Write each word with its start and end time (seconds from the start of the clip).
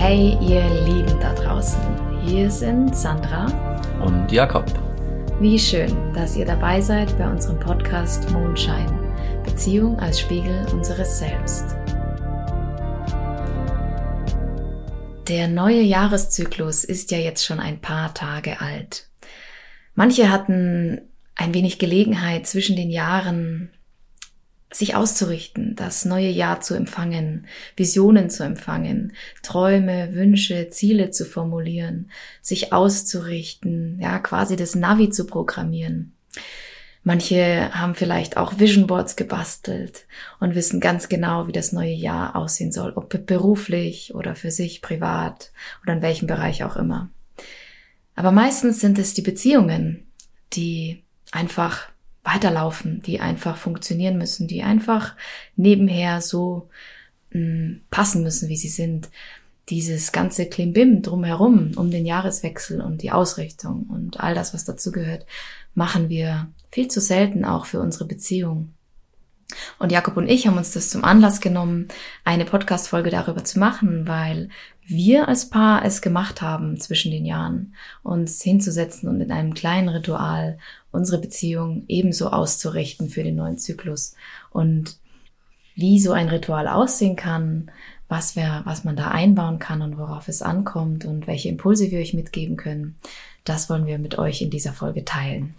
Hey, 0.00 0.38
ihr 0.40 0.62
Lieben 0.84 1.18
da 1.18 1.34
draußen. 1.34 1.80
Hier 2.24 2.48
sind 2.52 2.94
Sandra 2.94 3.46
und 4.00 4.30
Jakob. 4.30 4.64
Wie 5.40 5.58
schön, 5.58 6.14
dass 6.14 6.36
ihr 6.36 6.46
dabei 6.46 6.80
seid 6.80 7.18
bei 7.18 7.28
unserem 7.28 7.58
Podcast 7.58 8.30
Mondschein. 8.30 8.86
Beziehung 9.44 9.98
als 9.98 10.20
Spiegel 10.20 10.64
unseres 10.72 11.18
Selbst. 11.18 11.74
Der 15.26 15.48
neue 15.48 15.82
Jahreszyklus 15.82 16.84
ist 16.84 17.10
ja 17.10 17.18
jetzt 17.18 17.44
schon 17.44 17.58
ein 17.58 17.80
paar 17.80 18.14
Tage 18.14 18.60
alt. 18.60 19.08
Manche 19.96 20.30
hatten 20.30 21.00
ein 21.34 21.54
wenig 21.54 21.80
Gelegenheit 21.80 22.46
zwischen 22.46 22.76
den 22.76 22.90
Jahren 22.90 23.72
sich 24.70 24.94
auszurichten, 24.94 25.74
das 25.76 26.04
neue 26.04 26.28
Jahr 26.28 26.60
zu 26.60 26.74
empfangen, 26.74 27.46
Visionen 27.76 28.28
zu 28.28 28.44
empfangen, 28.44 29.12
Träume, 29.42 30.14
Wünsche, 30.14 30.68
Ziele 30.68 31.10
zu 31.10 31.24
formulieren, 31.24 32.10
sich 32.42 32.72
auszurichten, 32.72 33.98
ja, 33.98 34.18
quasi 34.18 34.56
das 34.56 34.74
Navi 34.74 35.10
zu 35.10 35.26
programmieren. 35.26 36.12
Manche 37.02 37.70
haben 37.72 37.94
vielleicht 37.94 38.36
auch 38.36 38.58
Vision 38.58 38.86
Boards 38.86 39.16
gebastelt 39.16 40.06
und 40.40 40.54
wissen 40.54 40.80
ganz 40.80 41.08
genau, 41.08 41.46
wie 41.46 41.52
das 41.52 41.72
neue 41.72 41.92
Jahr 41.92 42.36
aussehen 42.36 42.72
soll, 42.72 42.92
ob 42.96 43.08
beruflich 43.26 44.14
oder 44.14 44.34
für 44.34 44.50
sich 44.50 44.82
privat 44.82 45.52
oder 45.82 45.94
in 45.94 46.02
welchem 46.02 46.26
Bereich 46.26 46.64
auch 46.64 46.76
immer. 46.76 47.08
Aber 48.14 48.32
meistens 48.32 48.80
sind 48.80 48.98
es 48.98 49.14
die 49.14 49.22
Beziehungen, 49.22 50.06
die 50.52 51.04
einfach 51.30 51.88
weiterlaufen, 52.24 53.00
die 53.02 53.20
einfach 53.20 53.56
funktionieren 53.56 54.18
müssen, 54.18 54.48
die 54.48 54.62
einfach 54.62 55.14
nebenher 55.56 56.20
so 56.20 56.68
mh, 57.30 57.40
mm, 57.40 57.80
passen 57.90 58.22
müssen, 58.22 58.48
wie 58.48 58.56
sie 58.56 58.68
sind. 58.68 59.08
Dieses 59.68 60.12
ganze 60.12 60.46
Klimbim 60.46 61.02
drumherum, 61.02 61.72
um 61.76 61.90
den 61.90 62.06
Jahreswechsel 62.06 62.80
und 62.80 63.02
die 63.02 63.12
Ausrichtung 63.12 63.86
und 63.90 64.18
all 64.18 64.34
das, 64.34 64.54
was 64.54 64.64
dazu 64.64 64.92
gehört, 64.92 65.26
machen 65.74 66.08
wir 66.08 66.48
viel 66.72 66.88
zu 66.88 67.02
selten 67.02 67.44
auch 67.44 67.66
für 67.66 67.80
unsere 67.80 68.06
Beziehung. 68.06 68.72
Und 69.78 69.92
Jakob 69.92 70.16
und 70.16 70.28
ich 70.28 70.46
haben 70.46 70.58
uns 70.58 70.72
das 70.72 70.90
zum 70.90 71.04
Anlass 71.04 71.40
genommen, 71.40 71.88
eine 72.24 72.44
Podcast-Folge 72.44 73.10
darüber 73.10 73.44
zu 73.44 73.58
machen, 73.58 74.06
weil 74.06 74.50
wir 74.86 75.28
als 75.28 75.48
Paar 75.48 75.84
es 75.84 76.02
gemacht 76.02 76.42
haben 76.42 76.78
zwischen 76.78 77.10
den 77.10 77.24
Jahren, 77.24 77.74
uns 78.02 78.42
hinzusetzen 78.42 79.08
und 79.08 79.20
in 79.20 79.32
einem 79.32 79.54
kleinen 79.54 79.88
Ritual 79.88 80.58
unsere 80.90 81.20
Beziehung 81.20 81.84
ebenso 81.88 82.30
auszurichten 82.30 83.08
für 83.08 83.22
den 83.22 83.36
neuen 83.36 83.58
Zyklus. 83.58 84.14
Und 84.50 84.96
wie 85.74 86.00
so 86.00 86.12
ein 86.12 86.28
Ritual 86.28 86.66
aussehen 86.66 87.16
kann, 87.16 87.70
was 88.08 88.36
wir, 88.36 88.62
was 88.64 88.84
man 88.84 88.96
da 88.96 89.08
einbauen 89.08 89.58
kann 89.58 89.82
und 89.82 89.98
worauf 89.98 90.28
es 90.28 90.42
ankommt 90.42 91.04
und 91.04 91.26
welche 91.26 91.48
Impulse 91.48 91.90
wir 91.90 92.00
euch 92.00 92.14
mitgeben 92.14 92.56
können, 92.56 92.96
das 93.44 93.70
wollen 93.70 93.86
wir 93.86 93.98
mit 93.98 94.18
euch 94.18 94.42
in 94.42 94.50
dieser 94.50 94.72
Folge 94.72 95.04
teilen. 95.04 95.54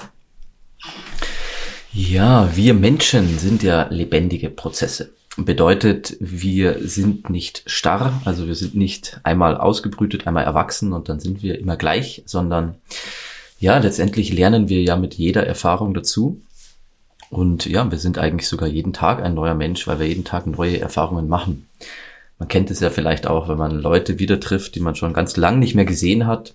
Ja, 1.93 2.55
wir 2.55 2.73
Menschen 2.73 3.39
sind 3.39 3.63
ja 3.63 3.87
lebendige 3.89 4.49
Prozesse. 4.49 5.13
Bedeutet, 5.37 6.17
wir 6.19 6.77
sind 6.87 7.29
nicht 7.29 7.63
starr, 7.67 8.21
also 8.25 8.47
wir 8.47 8.55
sind 8.55 8.75
nicht 8.75 9.19
einmal 9.23 9.55
ausgebrütet, 9.55 10.27
einmal 10.27 10.43
erwachsen 10.43 10.91
und 10.91 11.07
dann 11.07 11.19
sind 11.19 11.41
wir 11.41 11.57
immer 11.59 11.77
gleich, 11.77 12.23
sondern 12.25 12.75
ja, 13.59 13.77
letztendlich 13.77 14.33
lernen 14.33 14.69
wir 14.69 14.81
ja 14.81 14.95
mit 14.95 15.15
jeder 15.15 15.45
Erfahrung 15.45 15.93
dazu. 15.93 16.41
Und 17.29 17.65
ja, 17.65 17.89
wir 17.91 17.99
sind 17.99 18.17
eigentlich 18.17 18.47
sogar 18.47 18.67
jeden 18.67 18.93
Tag 18.93 19.21
ein 19.21 19.35
neuer 19.35 19.53
Mensch, 19.53 19.87
weil 19.87 19.99
wir 19.99 20.07
jeden 20.07 20.23
Tag 20.23 20.47
neue 20.47 20.79
Erfahrungen 20.79 21.27
machen. 21.27 21.67
Man 22.39 22.47
kennt 22.47 22.71
es 22.71 22.79
ja 22.79 22.89
vielleicht 22.89 23.27
auch, 23.27 23.49
wenn 23.49 23.57
man 23.57 23.79
Leute 23.79 24.17
wieder 24.17 24.39
trifft, 24.39 24.75
die 24.75 24.79
man 24.79 24.95
schon 24.95 25.13
ganz 25.13 25.37
lang 25.37 25.59
nicht 25.59 25.75
mehr 25.75 25.85
gesehen 25.85 26.25
hat 26.25 26.53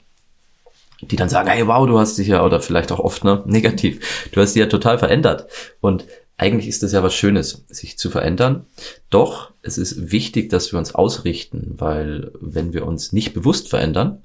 die 1.10 1.16
dann 1.16 1.28
sagen, 1.28 1.48
hey, 1.48 1.66
wow, 1.66 1.86
du 1.86 1.98
hast 1.98 2.18
dich 2.18 2.28
ja, 2.28 2.44
oder 2.44 2.60
vielleicht 2.60 2.92
auch 2.92 2.98
oft, 2.98 3.24
ne, 3.24 3.42
negativ, 3.46 4.28
du 4.32 4.40
hast 4.40 4.54
dich 4.54 4.60
ja 4.60 4.66
total 4.66 4.98
verändert. 4.98 5.46
Und 5.80 6.06
eigentlich 6.36 6.68
ist 6.68 6.82
das 6.82 6.92
ja 6.92 7.02
was 7.02 7.14
Schönes, 7.14 7.64
sich 7.68 7.98
zu 7.98 8.10
verändern. 8.10 8.66
Doch 9.10 9.52
es 9.62 9.78
ist 9.78 10.10
wichtig, 10.10 10.50
dass 10.50 10.72
wir 10.72 10.78
uns 10.78 10.94
ausrichten, 10.94 11.74
weil 11.76 12.32
wenn 12.40 12.72
wir 12.72 12.86
uns 12.86 13.12
nicht 13.12 13.34
bewusst 13.34 13.68
verändern, 13.68 14.22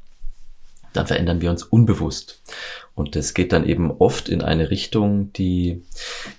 dann 0.94 1.08
verändern 1.08 1.42
wir 1.42 1.50
uns 1.50 1.64
unbewusst. 1.64 2.42
Und 2.96 3.16
das 3.16 3.34
geht 3.34 3.54
dann 3.54 3.68
eben 3.68 3.92
oft 3.92 4.30
in 4.30 4.42
eine 4.42 4.72
Richtung, 4.72 5.32
die, 5.34 5.84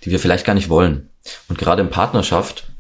die 0.05 0.11
wir 0.11 0.19
vielleicht 0.19 0.45
gar 0.45 0.55
nicht 0.55 0.69
wollen. 0.69 1.09
Und 1.49 1.59
gerade 1.59 1.83
in 1.83 1.91
Partnerschaft 1.91 2.71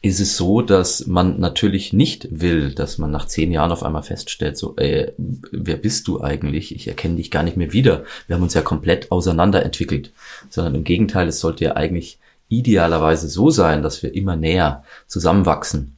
ist 0.00 0.20
es 0.20 0.36
so, 0.36 0.62
dass 0.62 1.06
man 1.06 1.40
natürlich 1.40 1.92
nicht 1.92 2.28
will, 2.30 2.72
dass 2.72 2.98
man 2.98 3.10
nach 3.10 3.26
zehn 3.26 3.50
Jahren 3.50 3.72
auf 3.72 3.82
einmal 3.82 4.04
feststellt, 4.04 4.56
so, 4.56 4.76
ey, 4.76 5.12
wer 5.16 5.76
bist 5.76 6.06
du 6.06 6.22
eigentlich? 6.22 6.74
Ich 6.74 6.86
erkenne 6.86 7.16
dich 7.16 7.30
gar 7.30 7.42
nicht 7.42 7.56
mehr 7.56 7.72
wieder. 7.72 8.04
Wir 8.26 8.36
haben 8.36 8.42
uns 8.42 8.54
ja 8.54 8.62
komplett 8.62 9.10
auseinander 9.10 9.64
entwickelt. 9.64 10.12
Sondern 10.50 10.76
im 10.76 10.84
Gegenteil, 10.84 11.28
es 11.28 11.40
sollte 11.40 11.64
ja 11.64 11.76
eigentlich 11.76 12.18
idealerweise 12.48 13.28
so 13.28 13.50
sein, 13.50 13.82
dass 13.82 14.02
wir 14.02 14.14
immer 14.14 14.36
näher 14.36 14.84
zusammenwachsen. 15.06 15.97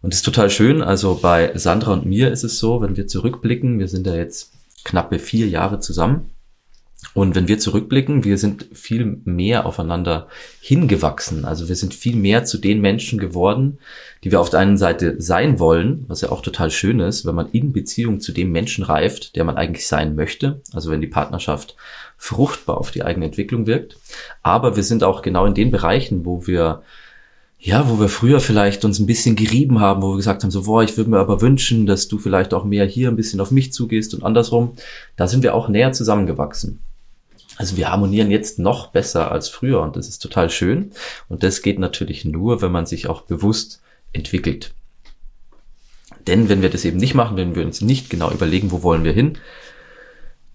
Und 0.00 0.12
das 0.12 0.20
ist 0.20 0.24
total 0.24 0.50
schön. 0.50 0.82
Also 0.82 1.18
bei 1.20 1.52
Sandra 1.56 1.92
und 1.92 2.06
mir 2.06 2.30
ist 2.30 2.44
es 2.44 2.58
so, 2.58 2.80
wenn 2.80 2.96
wir 2.96 3.06
zurückblicken, 3.06 3.78
wir 3.78 3.88
sind 3.88 4.06
ja 4.06 4.14
jetzt 4.14 4.52
knappe 4.84 5.18
vier 5.18 5.48
Jahre 5.48 5.80
zusammen 5.80 6.30
und 7.14 7.36
wenn 7.36 7.46
wir 7.46 7.58
zurückblicken, 7.58 8.24
wir 8.24 8.38
sind 8.38 8.66
viel 8.72 9.20
mehr 9.24 9.66
aufeinander 9.66 10.26
hingewachsen. 10.60 11.44
Also 11.44 11.68
wir 11.68 11.76
sind 11.76 11.94
viel 11.94 12.16
mehr 12.16 12.44
zu 12.44 12.58
den 12.58 12.80
Menschen 12.80 13.18
geworden, 13.18 13.78
die 14.24 14.32
wir 14.32 14.40
auf 14.40 14.50
der 14.50 14.60
einen 14.60 14.76
Seite 14.76 15.20
sein 15.20 15.60
wollen, 15.60 16.04
was 16.08 16.22
ja 16.22 16.30
auch 16.30 16.42
total 16.42 16.70
schön 16.70 16.98
ist, 16.98 17.24
wenn 17.24 17.36
man 17.36 17.50
in 17.50 17.72
Beziehung 17.72 18.20
zu 18.20 18.32
dem 18.32 18.50
Menschen 18.50 18.84
reift, 18.84 19.36
der 19.36 19.44
man 19.44 19.56
eigentlich 19.56 19.86
sein 19.86 20.16
möchte. 20.16 20.60
Also 20.72 20.90
wenn 20.90 21.00
die 21.00 21.06
Partnerschaft 21.06 21.76
fruchtbar 22.16 22.78
auf 22.78 22.90
die 22.90 23.04
eigene 23.04 23.26
Entwicklung 23.26 23.66
wirkt. 23.68 23.96
Aber 24.42 24.76
wir 24.76 24.82
sind 24.82 25.04
auch 25.04 25.22
genau 25.22 25.46
in 25.46 25.54
den 25.54 25.70
Bereichen, 25.70 26.24
wo 26.24 26.46
wir 26.48 26.82
ja, 27.60 27.88
wo 27.90 27.98
wir 27.98 28.08
früher 28.08 28.40
vielleicht 28.40 28.84
uns 28.84 29.00
ein 29.00 29.06
bisschen 29.06 29.34
gerieben 29.34 29.80
haben, 29.80 30.00
wo 30.02 30.12
wir 30.12 30.16
gesagt 30.16 30.42
haben, 30.42 30.50
so, 30.50 30.62
boah, 30.62 30.84
ich 30.84 30.96
würde 30.96 31.10
mir 31.10 31.18
aber 31.18 31.40
wünschen, 31.40 31.86
dass 31.86 32.06
du 32.06 32.18
vielleicht 32.18 32.54
auch 32.54 32.64
mehr 32.64 32.84
hier 32.84 33.08
ein 33.08 33.16
bisschen 33.16 33.40
auf 33.40 33.50
mich 33.50 33.72
zugehst 33.72 34.14
und 34.14 34.22
andersrum, 34.22 34.74
da 35.16 35.26
sind 35.26 35.42
wir 35.42 35.54
auch 35.54 35.68
näher 35.68 35.92
zusammengewachsen. 35.92 36.80
Also 37.56 37.76
wir 37.76 37.90
harmonieren 37.90 38.30
jetzt 38.30 38.60
noch 38.60 38.92
besser 38.92 39.32
als 39.32 39.48
früher 39.48 39.82
und 39.82 39.96
das 39.96 40.08
ist 40.08 40.20
total 40.20 40.48
schön. 40.48 40.92
Und 41.28 41.42
das 41.42 41.60
geht 41.60 41.80
natürlich 41.80 42.24
nur, 42.24 42.62
wenn 42.62 42.70
man 42.70 42.86
sich 42.86 43.08
auch 43.08 43.22
bewusst 43.22 43.82
entwickelt. 44.12 44.74
Denn 46.28 46.48
wenn 46.48 46.62
wir 46.62 46.70
das 46.70 46.84
eben 46.84 46.98
nicht 46.98 47.14
machen, 47.14 47.36
wenn 47.36 47.56
wir 47.56 47.64
uns 47.64 47.80
nicht 47.80 48.10
genau 48.10 48.30
überlegen, 48.30 48.70
wo 48.70 48.84
wollen 48.84 49.02
wir 49.02 49.12
hin, 49.12 49.38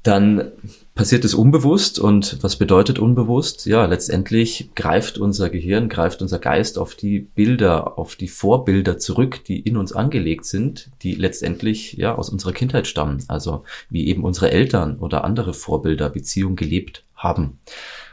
dann 0.03 0.51
passiert 0.95 1.23
es 1.25 1.33
unbewusst. 1.33 1.97
Und 1.97 2.43
was 2.43 2.57
bedeutet 2.57 2.99
unbewusst? 2.99 3.65
Ja, 3.65 3.85
letztendlich 3.85 4.69
greift 4.75 5.17
unser 5.17 5.49
Gehirn, 5.49 5.89
greift 5.89 6.21
unser 6.21 6.39
Geist 6.39 6.77
auf 6.77 6.95
die 6.95 7.19
Bilder, 7.19 7.97
auf 7.97 8.15
die 8.15 8.27
Vorbilder 8.27 8.97
zurück, 8.97 9.43
die 9.45 9.59
in 9.59 9.77
uns 9.77 9.93
angelegt 9.93 10.45
sind, 10.45 10.91
die 11.01 11.15
letztendlich 11.15 11.93
ja 11.93 12.15
aus 12.15 12.29
unserer 12.29 12.51
Kindheit 12.51 12.85
stammen. 12.85 13.23
Also 13.29 13.63
wie 13.89 14.07
eben 14.07 14.23
unsere 14.23 14.51
Eltern 14.51 14.99
oder 14.99 15.23
andere 15.23 15.53
Vorbilder 15.53 16.09
Beziehung 16.09 16.55
gelebt 16.55 17.03
haben. 17.15 17.59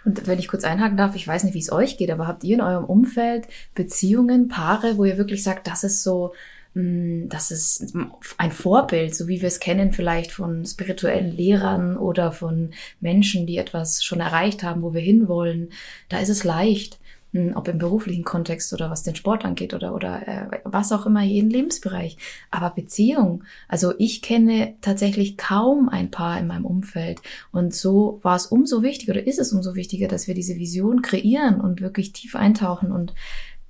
Und 0.04 0.26
wenn 0.26 0.38
ich 0.38 0.48
kurz 0.48 0.64
einhaken 0.64 0.96
darf, 0.96 1.16
ich 1.16 1.26
weiß 1.26 1.44
nicht, 1.44 1.54
wie 1.54 1.58
es 1.58 1.72
euch 1.72 1.98
geht, 1.98 2.10
aber 2.10 2.26
habt 2.26 2.44
ihr 2.44 2.54
in 2.54 2.62
eurem 2.62 2.84
Umfeld 2.84 3.48
Beziehungen, 3.74 4.48
Paare, 4.48 4.96
wo 4.96 5.04
ihr 5.04 5.18
wirklich 5.18 5.42
sagt, 5.42 5.66
das 5.66 5.84
ist 5.84 6.02
so 6.02 6.32
das 6.74 7.50
ist 7.50 7.94
ein 8.38 8.52
Vorbild, 8.52 9.14
so 9.14 9.26
wie 9.26 9.40
wir 9.40 9.48
es 9.48 9.58
kennen 9.58 9.92
vielleicht 9.92 10.30
von 10.30 10.64
spirituellen 10.64 11.32
Lehrern 11.32 11.96
oder 11.96 12.30
von 12.30 12.70
Menschen, 13.00 13.46
die 13.46 13.56
etwas 13.56 14.04
schon 14.04 14.20
erreicht 14.20 14.62
haben, 14.62 14.82
wo 14.82 14.94
wir 14.94 15.00
hinwollen. 15.00 15.70
Da 16.08 16.20
ist 16.20 16.28
es 16.28 16.44
leicht, 16.44 17.00
mm, 17.32 17.54
ob 17.56 17.66
im 17.66 17.78
beruflichen 17.78 18.22
Kontext 18.22 18.72
oder 18.72 18.88
was 18.88 19.02
den 19.02 19.16
Sport 19.16 19.44
angeht 19.44 19.74
oder, 19.74 19.92
oder 19.96 20.28
äh, 20.28 20.60
was 20.62 20.92
auch 20.92 21.06
immer, 21.06 21.24
jeden 21.24 21.50
Lebensbereich. 21.50 22.16
Aber 22.52 22.70
Beziehung, 22.70 23.42
also 23.66 23.92
ich 23.98 24.22
kenne 24.22 24.74
tatsächlich 24.80 25.36
kaum 25.36 25.88
ein 25.88 26.12
Paar 26.12 26.38
in 26.38 26.46
meinem 26.46 26.66
Umfeld. 26.66 27.20
Und 27.50 27.74
so 27.74 28.20
war 28.22 28.36
es 28.36 28.46
umso 28.46 28.84
wichtiger 28.84 29.14
oder 29.14 29.26
ist 29.26 29.40
es 29.40 29.52
umso 29.52 29.74
wichtiger, 29.74 30.06
dass 30.06 30.28
wir 30.28 30.34
diese 30.34 30.54
Vision 30.54 31.02
kreieren 31.02 31.60
und 31.60 31.80
wirklich 31.80 32.12
tief 32.12 32.36
eintauchen 32.36 32.92
und 32.92 33.12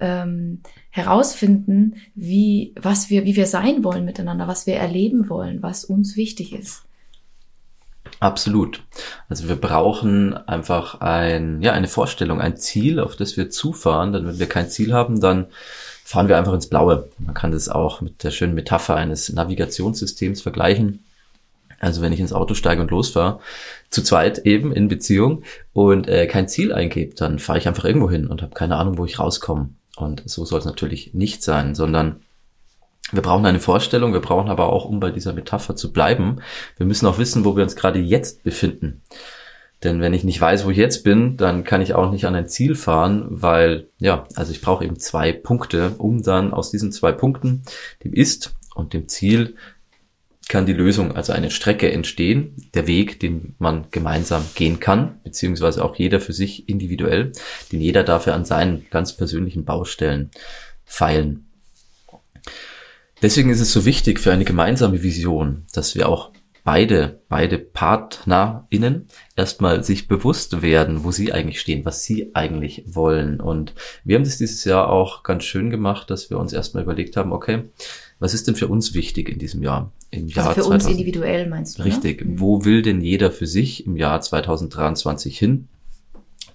ähm, 0.01 0.63
herausfinden, 0.91 1.97
wie, 2.15 2.75
was 2.81 3.11
wir, 3.11 3.25
wie 3.25 3.37
wir 3.37 3.47
sein 3.47 3.85
wollen 3.85 4.05
miteinander, 4.05 4.49
was 4.49 4.67
wir 4.67 4.75
erleben 4.75 5.29
wollen, 5.29 5.63
was 5.63 5.85
uns 5.85 6.17
wichtig 6.17 6.53
ist. 6.53 6.83
Absolut. 8.19 8.83
Also 9.29 9.49
wir 9.49 9.57
brauchen 9.57 10.35
einfach 10.35 11.01
ein, 11.01 11.63
ja, 11.63 11.73
eine 11.73 11.89
Vorstellung, 11.89 12.41
ein 12.41 12.57
Ziel, 12.57 13.01
auf 13.01 13.17
das 13.17 13.37
wir 13.37 13.51
zufahren. 13.51 14.13
Denn 14.13 14.27
wenn 14.27 14.39
wir 14.39 14.49
kein 14.49 14.69
Ziel 14.69 14.93
haben, 14.93 15.21
dann 15.21 15.47
fahren 16.05 16.29
wir 16.29 16.37
einfach 16.37 16.53
ins 16.53 16.69
Blaue. 16.69 17.09
Man 17.19 17.35
kann 17.35 17.53
das 17.53 17.69
auch 17.69 18.01
mit 18.01 18.23
der 18.25 18.31
schönen 18.31 18.55
Metapher 18.55 18.97
eines 18.97 19.33
Navigationssystems 19.33 20.43
vergleichen. 20.43 21.05
Also 21.79 22.03
wenn 22.03 22.13
ich 22.13 22.21
ins 22.21 22.35
Auto 22.35 22.53
steige 22.53 22.83
und 22.83 22.91
losfahre, 22.91 23.41
zu 23.89 24.03
zweit 24.03 24.41
eben 24.41 24.73
in 24.73 24.89
Beziehung 24.89 25.45
und 25.73 26.09
äh, 26.09 26.27
kein 26.27 26.47
Ziel 26.47 26.75
eingebe, 26.75 27.15
dann 27.15 27.39
fahre 27.39 27.59
ich 27.59 27.69
einfach 27.69 27.87
irgendwo 27.87 28.11
hin 28.11 28.27
und 28.27 28.43
habe 28.43 28.55
keine 28.55 28.77
Ahnung, 28.77 28.99
wo 28.99 29.07
ich 29.07 29.19
rauskomme. 29.19 29.71
Und 30.01 30.23
so 30.27 30.45
soll 30.45 30.59
es 30.59 30.65
natürlich 30.65 31.15
nicht 31.15 31.43
sein, 31.43 31.75
sondern 31.75 32.23
Wir 33.13 33.23
brauchen 33.23 33.47
eine 33.47 33.61
Vorstellung, 33.61 34.13
wir 34.13 34.21
brauchen 34.21 34.49
aber 34.51 34.73
auch, 34.73 34.85
um 34.85 35.01
bei 35.01 35.11
dieser 35.11 35.33
Metapher 35.33 35.75
zu 35.75 35.93
bleiben, 35.93 36.41
wir 36.77 36.87
müssen 36.87 37.07
auch 37.07 37.19
wissen, 37.19 37.45
wo 37.45 37.57
wir 37.57 37.65
uns 37.65 37.75
gerade 37.77 37.99
jetzt 37.99 38.45
befinden. 38.45 39.03
Denn 39.83 40.01
wenn 40.01 40.13
ich 40.13 40.25
nicht 40.25 40.41
weiß, 40.41 40.67
wo 40.67 40.71
ich 40.71 40.77
jetzt 40.77 41.05
bin, 41.05 41.37
dann 41.37 41.65
kann 41.65 41.81
ich 41.81 41.95
auch 41.95 42.11
nicht 42.11 42.27
an 42.27 42.35
ein 42.35 42.49
Ziel 42.49 42.75
fahren, 42.75 43.27
weil, 43.31 43.89
ja, 43.99 44.27
also 44.37 44.53
ich 44.53 44.61
brauche 44.61 44.85
eben 44.85 44.99
zwei 44.99 45.33
Punkte, 45.33 45.95
um 45.97 46.23
dann 46.23 46.53
aus 46.53 46.71
diesen 46.71 46.93
zwei 46.93 47.13
Punkten, 47.13 47.63
dem 48.05 48.13
Ist 48.13 48.55
und 48.75 48.93
dem 48.93 49.09
Ziel, 49.09 49.57
kann 50.51 50.67
die 50.67 50.73
Lösung, 50.73 51.13
also 51.13 51.33
eine 51.33 51.51
Strecke 51.51 51.91
entstehen, 51.93 52.57
der 52.75 52.89
Weg, 52.89 53.21
den 53.21 53.55
man 53.59 53.87
gemeinsam 53.93 54.45
gehen 54.57 54.81
kann, 54.81 55.21
beziehungsweise 55.23 55.85
auch 55.85 55.95
jeder 55.95 56.21
für 56.21 56.33
sich 56.33 56.69
individuell, 56.69 57.31
den 57.71 57.81
jeder 57.81 58.03
dafür 58.03 58.35
an 58.35 58.45
seinen 58.45 58.85
ganz 58.91 59.17
persönlichen 59.17 59.65
Baustellen 59.65 60.33
feilen. 60.85 61.47
Deswegen 63.23 63.51
ist 63.51 63.61
es 63.61 63.73
so 63.73 63.85
wichtig 63.85 64.19
für 64.19 64.33
eine 64.33 64.45
gemeinsame 64.45 65.05
Vision, 65.05 65.67
dass 65.73 65.95
wir 65.95 66.09
auch 66.09 66.33
beide, 66.65 67.21
beide 67.29 67.59
PartnerInnen 67.59 69.07
erstmal 69.37 69.85
sich 69.85 70.09
bewusst 70.09 70.63
werden, 70.63 71.05
wo 71.05 71.13
sie 71.13 71.33
eigentlich 71.33 71.61
stehen, 71.61 71.85
was 71.85 72.03
sie 72.03 72.35
eigentlich 72.35 72.85
wollen. 72.87 73.41
Und 73.41 73.75
wir 74.05 74.17
haben 74.17 74.25
das 74.25 74.39
dieses 74.39 74.65
Jahr 74.65 74.91
auch 74.91 75.23
ganz 75.23 75.45
schön 75.45 75.71
gemacht, 75.71 76.11
dass 76.11 76.29
wir 76.29 76.39
uns 76.39 76.53
erstmal 76.53 76.83
überlegt 76.83 77.17
haben, 77.17 77.33
okay, 77.33 77.71
was 78.21 78.35
ist 78.35 78.47
denn 78.47 78.55
für 78.55 78.69
uns 78.69 78.95
wichtig 78.95 79.29
in 79.29 79.39
diesem 79.39 79.63
Jahr? 79.63 79.91
Im 80.11 80.25
also 80.25 80.35
Jahr 80.37 80.49
also 80.49 80.61
für 80.61 80.69
2000, 80.69 80.75
uns 80.75 80.99
individuell 80.99 81.49
meinst 81.49 81.79
du? 81.79 81.83
Ne? 81.83 81.89
Richtig. 81.89 82.25
Ne? 82.25 82.35
Wo 82.39 82.65
will 82.65 82.83
denn 82.83 83.01
jeder 83.01 83.33
für 83.33 83.47
sich 83.47 83.87
im 83.87 83.97
Jahr 83.97 84.21
2023 84.21 85.39
hin? 85.39 85.69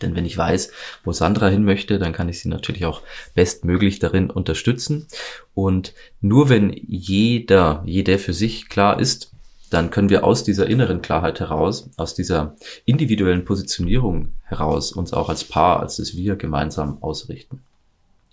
Denn 0.02 0.16
wenn 0.16 0.26
ich 0.26 0.38
weiß, 0.38 0.72
wo 1.04 1.14
Sandra 1.14 1.48
hin 1.48 1.64
möchte, 1.64 2.00
dann 2.00 2.14
kann 2.14 2.30
ich 2.30 2.40
sie 2.40 2.50
natürlich 2.50 2.86
auch 2.86 3.02
bestmöglich 3.34 4.00
darin 4.00 4.30
unterstützen. 4.30 5.08
Und 5.54 5.94
nur 6.22 6.50
wenn 6.50 6.74
jeder, 6.88 7.82
jeder 7.86 8.20
für 8.20 8.34
sich 8.34 8.68
klar 8.68 9.00
ist, 9.00 9.32
dann 9.70 9.90
können 9.90 10.10
wir 10.10 10.24
aus 10.24 10.44
dieser 10.44 10.68
inneren 10.68 11.02
Klarheit 11.02 11.40
heraus, 11.40 11.90
aus 11.98 12.14
dieser 12.14 12.56
individuellen 12.86 13.46
Positionierung 13.46 14.34
heraus 14.44 14.92
uns 14.92 15.12
auch 15.12 15.30
als 15.30 15.44
Paar, 15.44 15.80
als 15.80 15.98
das 15.98 16.16
Wir 16.16 16.36
gemeinsam 16.36 17.02
ausrichten. 17.02 17.62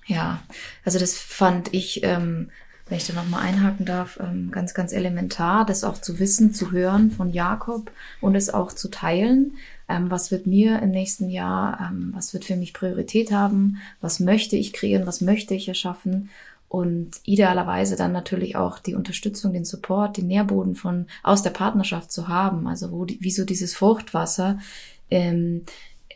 Ja, 0.06 0.42
also 0.84 0.98
das 0.98 1.16
fand 1.16 1.72
ich, 1.72 2.02
ähm, 2.02 2.50
wenn 2.92 2.98
ich 2.98 3.06
da 3.06 3.14
nochmal 3.14 3.46
einhaken 3.46 3.86
darf, 3.86 4.20
ähm, 4.20 4.50
ganz, 4.50 4.74
ganz 4.74 4.92
elementar, 4.92 5.64
das 5.64 5.82
auch 5.82 5.96
zu 5.96 6.18
wissen, 6.18 6.52
zu 6.52 6.72
hören 6.72 7.10
von 7.10 7.32
Jakob 7.32 7.90
und 8.20 8.34
es 8.34 8.52
auch 8.52 8.70
zu 8.70 8.90
teilen. 8.90 9.54
Ähm, 9.88 10.10
was 10.10 10.30
wird 10.30 10.46
mir 10.46 10.82
im 10.82 10.90
nächsten 10.90 11.30
Jahr, 11.30 11.88
ähm, 11.90 12.12
was 12.14 12.34
wird 12.34 12.44
für 12.44 12.54
mich 12.54 12.74
Priorität 12.74 13.32
haben, 13.32 13.78
was 14.02 14.20
möchte 14.20 14.56
ich 14.56 14.74
kreieren, 14.74 15.06
was 15.06 15.22
möchte 15.22 15.54
ich 15.54 15.68
erschaffen 15.68 16.28
und 16.68 17.12
idealerweise 17.24 17.96
dann 17.96 18.12
natürlich 18.12 18.56
auch 18.56 18.78
die 18.78 18.94
Unterstützung, 18.94 19.54
den 19.54 19.64
Support, 19.64 20.18
den 20.18 20.26
Nährboden 20.26 20.74
von 20.74 21.06
aus 21.22 21.42
der 21.42 21.48
Partnerschaft 21.48 22.12
zu 22.12 22.28
haben. 22.28 22.66
Also 22.66 22.92
wo 22.92 23.06
die, 23.06 23.16
wie 23.22 23.30
so 23.30 23.46
dieses 23.46 23.74
Fruchtwasser, 23.74 24.58
ähm, 25.10 25.62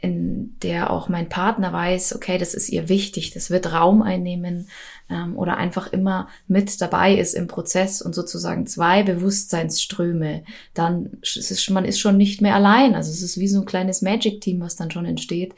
in 0.02 0.54
der 0.62 0.90
auch 0.90 1.08
mein 1.08 1.30
Partner 1.30 1.72
weiß, 1.72 2.14
okay, 2.14 2.36
das 2.36 2.52
ist 2.52 2.68
ihr 2.68 2.90
wichtig, 2.90 3.32
das 3.32 3.48
wird 3.48 3.72
Raum 3.72 4.02
einnehmen 4.02 4.68
ähm, 5.08 5.36
oder 5.36 5.56
einfach 5.56 5.92
immer 5.92 6.28
mit 6.48 6.80
dabei 6.80 7.14
ist 7.14 7.34
im 7.34 7.46
Prozess 7.46 8.02
und 8.02 8.14
sozusagen 8.14 8.66
zwei 8.66 9.02
Bewusstseinsströme, 9.02 10.44
dann 10.74 11.18
ist 11.22 11.70
man 11.70 11.84
ist 11.84 11.98
schon 11.98 12.16
nicht 12.16 12.40
mehr 12.40 12.54
allein. 12.54 12.94
Also 12.94 13.10
es 13.10 13.22
ist 13.22 13.38
wie 13.38 13.48
so 13.48 13.60
ein 13.60 13.66
kleines 13.66 14.02
Magic-Team, 14.02 14.60
was 14.60 14.76
dann 14.76 14.90
schon 14.90 15.06
entsteht 15.06 15.54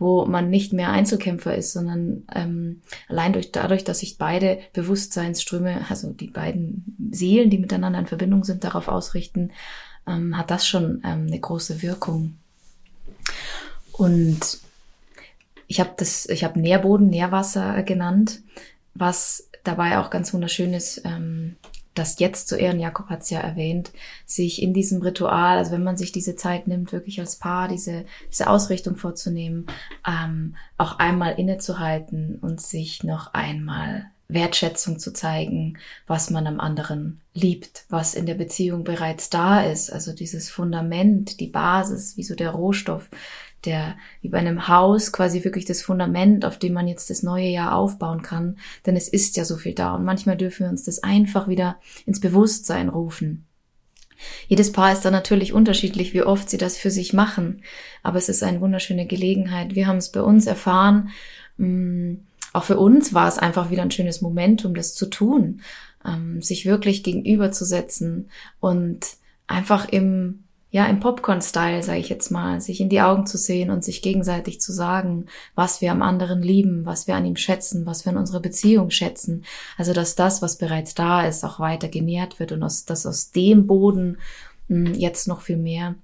wo 0.00 0.24
man 0.24 0.48
nicht 0.48 0.72
mehr 0.72 0.90
Einzelkämpfer 0.90 1.54
ist, 1.54 1.74
sondern 1.74 2.24
ähm, 2.34 2.80
allein 3.06 3.34
durch, 3.34 3.52
dadurch, 3.52 3.84
dass 3.84 3.98
sich 3.98 4.16
beide 4.16 4.58
Bewusstseinsströme, 4.72 5.84
also 5.90 6.10
die 6.10 6.28
beiden 6.28 6.96
Seelen, 7.12 7.50
die 7.50 7.58
miteinander 7.58 7.98
in 7.98 8.06
Verbindung 8.06 8.42
sind, 8.42 8.64
darauf 8.64 8.88
ausrichten, 8.88 9.52
ähm, 10.08 10.38
hat 10.38 10.50
das 10.50 10.66
schon 10.66 11.02
ähm, 11.04 11.26
eine 11.26 11.38
große 11.38 11.82
Wirkung. 11.82 12.38
Und 13.92 14.58
ich 15.66 15.80
habe 15.80 15.90
das, 15.98 16.26
ich 16.30 16.44
habe 16.44 16.58
Nährboden, 16.58 17.10
Nährwasser 17.10 17.82
genannt, 17.82 18.40
was 18.94 19.48
dabei 19.64 19.98
auch 19.98 20.10
ganz 20.10 20.32
wunderschön 20.32 20.74
ist. 20.74 21.02
Ähm, 21.04 21.56
das 21.94 22.18
jetzt 22.20 22.48
zu 22.48 22.56
Ehren, 22.56 22.78
Jakob 22.78 23.08
hat 23.08 23.22
es 23.22 23.30
ja 23.30 23.40
erwähnt, 23.40 23.90
sich 24.24 24.62
in 24.62 24.72
diesem 24.72 25.02
Ritual, 25.02 25.58
also 25.58 25.72
wenn 25.72 25.82
man 25.82 25.96
sich 25.96 26.12
diese 26.12 26.36
Zeit 26.36 26.68
nimmt, 26.68 26.92
wirklich 26.92 27.18
als 27.18 27.36
Paar 27.36 27.68
diese, 27.68 28.04
diese 28.30 28.48
Ausrichtung 28.48 28.96
vorzunehmen, 28.96 29.66
ähm, 30.06 30.54
auch 30.78 30.98
einmal 30.98 31.34
innezuhalten 31.38 32.38
und 32.40 32.60
sich 32.60 33.02
noch 33.02 33.34
einmal 33.34 34.06
Wertschätzung 34.28 35.00
zu 35.00 35.12
zeigen, 35.12 35.78
was 36.06 36.30
man 36.30 36.46
am 36.46 36.60
anderen 36.60 37.20
liebt, 37.34 37.84
was 37.88 38.14
in 38.14 38.26
der 38.26 38.34
Beziehung 38.34 38.84
bereits 38.84 39.28
da 39.28 39.62
ist, 39.62 39.92
also 39.92 40.12
dieses 40.12 40.48
Fundament, 40.48 41.40
die 41.40 41.48
Basis, 41.48 42.16
wie 42.16 42.22
so 42.22 42.36
der 42.36 42.50
Rohstoff, 42.50 43.08
der 43.64 43.96
wie 44.20 44.28
bei 44.28 44.38
einem 44.38 44.68
Haus 44.68 45.12
quasi 45.12 45.44
wirklich 45.44 45.64
das 45.64 45.82
Fundament, 45.82 46.44
auf 46.44 46.58
dem 46.58 46.72
man 46.72 46.88
jetzt 46.88 47.10
das 47.10 47.22
neue 47.22 47.48
Jahr 47.48 47.74
aufbauen 47.74 48.22
kann. 48.22 48.58
Denn 48.86 48.96
es 48.96 49.08
ist 49.08 49.36
ja 49.36 49.44
so 49.44 49.56
viel 49.56 49.74
da 49.74 49.94
und 49.94 50.04
manchmal 50.04 50.36
dürfen 50.36 50.64
wir 50.64 50.70
uns 50.70 50.84
das 50.84 51.02
einfach 51.02 51.48
wieder 51.48 51.78
ins 52.06 52.20
Bewusstsein 52.20 52.88
rufen. 52.88 53.46
Jedes 54.48 54.72
Paar 54.72 54.92
ist 54.92 55.04
da 55.04 55.10
natürlich 55.10 55.52
unterschiedlich, 55.52 56.12
wie 56.12 56.22
oft 56.22 56.50
sie 56.50 56.58
das 56.58 56.76
für 56.76 56.90
sich 56.90 57.12
machen, 57.12 57.62
aber 58.02 58.18
es 58.18 58.28
ist 58.28 58.42
eine 58.42 58.60
wunderschöne 58.60 59.06
Gelegenheit. 59.06 59.74
Wir 59.74 59.86
haben 59.86 59.96
es 59.96 60.12
bei 60.12 60.20
uns 60.20 60.46
erfahren. 60.46 61.10
Mm, 61.56 62.16
auch 62.52 62.64
für 62.64 62.78
uns 62.78 63.14
war 63.14 63.28
es 63.28 63.38
einfach 63.38 63.70
wieder 63.70 63.82
ein 63.82 63.90
schönes 63.90 64.20
Momentum, 64.20 64.74
das 64.74 64.94
zu 64.94 65.06
tun, 65.06 65.62
ähm, 66.04 66.42
sich 66.42 66.66
wirklich 66.66 67.02
gegenüberzusetzen 67.02 68.30
und 68.58 69.06
einfach 69.46 69.88
im 69.88 70.44
ja, 70.72 70.86
im 70.86 71.00
Popcorn-Style, 71.00 71.82
sage 71.82 71.98
ich 71.98 72.08
jetzt 72.08 72.30
mal, 72.30 72.60
sich 72.60 72.80
in 72.80 72.88
die 72.88 73.00
Augen 73.00 73.26
zu 73.26 73.38
sehen 73.38 73.70
und 73.70 73.84
sich 73.84 74.02
gegenseitig 74.02 74.60
zu 74.60 74.72
sagen, 74.72 75.26
was 75.56 75.80
wir 75.80 75.90
am 75.90 76.00
anderen 76.00 76.42
lieben, 76.42 76.86
was 76.86 77.08
wir 77.08 77.16
an 77.16 77.26
ihm 77.26 77.36
schätzen, 77.36 77.86
was 77.86 78.04
wir 78.04 78.12
in 78.12 78.18
unserer 78.18 78.40
Beziehung 78.40 78.90
schätzen. 78.90 79.44
Also, 79.76 79.92
dass 79.92 80.14
das, 80.14 80.42
was 80.42 80.58
bereits 80.58 80.94
da 80.94 81.26
ist, 81.26 81.44
auch 81.44 81.58
weiter 81.58 81.88
genährt 81.88 82.38
wird 82.38 82.52
und 82.52 82.62
aus, 82.62 82.84
dass 82.84 83.04
aus 83.04 83.32
dem 83.32 83.66
Boden 83.66 84.18
mh, 84.68 84.90
hm, 84.90 84.94
jetzt 84.94 85.26
noch 85.26 85.40
viel 85.40 85.56
mehr 85.56 85.96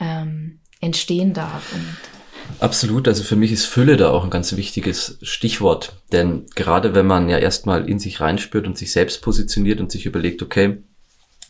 ähm, 0.00 0.58
entstehen 0.80 1.32
darf. 1.32 1.72
Und 1.72 1.96
Absolut, 2.58 3.06
also 3.08 3.22
für 3.22 3.36
mich 3.36 3.52
ist 3.52 3.66
Fülle 3.66 3.96
da 3.96 4.10
auch 4.10 4.24
ein 4.24 4.30
ganz 4.30 4.56
wichtiges 4.56 5.18
Stichwort. 5.22 6.02
Denn 6.10 6.46
gerade 6.56 6.94
wenn 6.94 7.06
man 7.06 7.28
ja 7.28 7.38
erstmal 7.38 7.88
in 7.88 8.00
sich 8.00 8.20
reinspürt 8.20 8.66
und 8.66 8.76
sich 8.76 8.90
selbst 8.92 9.22
positioniert 9.22 9.80
und 9.80 9.92
sich 9.92 10.06
überlegt, 10.06 10.42
okay, 10.42 10.82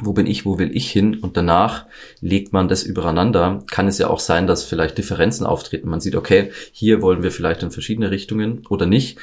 wo 0.03 0.13
bin 0.13 0.27
ich, 0.27 0.45
wo 0.45 0.59
will 0.59 0.77
ich 0.77 0.91
hin 0.91 1.19
und 1.19 1.37
danach 1.37 1.87
legt 2.21 2.53
man 2.53 2.69
das 2.69 2.83
übereinander, 2.83 3.63
kann 3.71 3.89
es 3.89 3.99
ja 3.99 4.09
auch 4.09 4.21
sein, 4.21 4.47
dass 4.47 4.65
vielleicht 4.65 4.99
Differenzen 4.99 5.47
auftreten. 5.47 5.89
Man 5.89 6.01
sieht, 6.01 6.17
okay, 6.17 6.51
hier 6.73 7.03
wollen 7.03 7.23
wir 7.23 7.31
vielleicht 7.31 7.63
in 7.63 7.71
verschiedene 7.71 8.11
Richtungen 8.11 8.67
oder 8.69 8.87
nicht. 8.87 9.19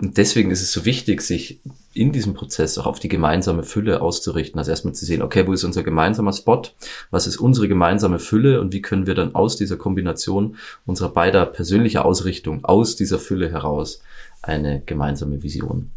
Und 0.00 0.16
deswegen 0.16 0.52
ist 0.52 0.62
es 0.62 0.70
so 0.70 0.84
wichtig, 0.84 1.22
sich 1.22 1.60
in 1.92 2.12
diesem 2.12 2.34
Prozess 2.34 2.78
auch 2.78 2.86
auf 2.86 3.00
die 3.00 3.08
gemeinsame 3.08 3.64
Fülle 3.64 4.00
auszurichten. 4.00 4.58
Also 4.58 4.70
erstmal 4.70 4.94
zu 4.94 5.04
sehen, 5.04 5.22
okay, 5.22 5.46
wo 5.46 5.52
ist 5.52 5.64
unser 5.64 5.82
gemeinsamer 5.82 6.32
Spot? 6.32 6.62
Was 7.10 7.26
ist 7.26 7.38
unsere 7.38 7.66
gemeinsame 7.66 8.20
Fülle? 8.20 8.60
Und 8.60 8.72
wie 8.72 8.82
können 8.82 9.08
wir 9.08 9.14
dann 9.14 9.34
aus 9.34 9.56
dieser 9.56 9.76
Kombination 9.76 10.56
unserer 10.86 11.08
beider 11.08 11.46
persönlicher 11.46 12.04
Ausrichtung, 12.04 12.64
aus 12.64 12.94
dieser 12.94 13.18
Fülle 13.18 13.50
heraus 13.50 14.00
eine 14.42 14.82
gemeinsame 14.86 15.42
Vision 15.42 15.90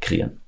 kreieren? 0.00 0.38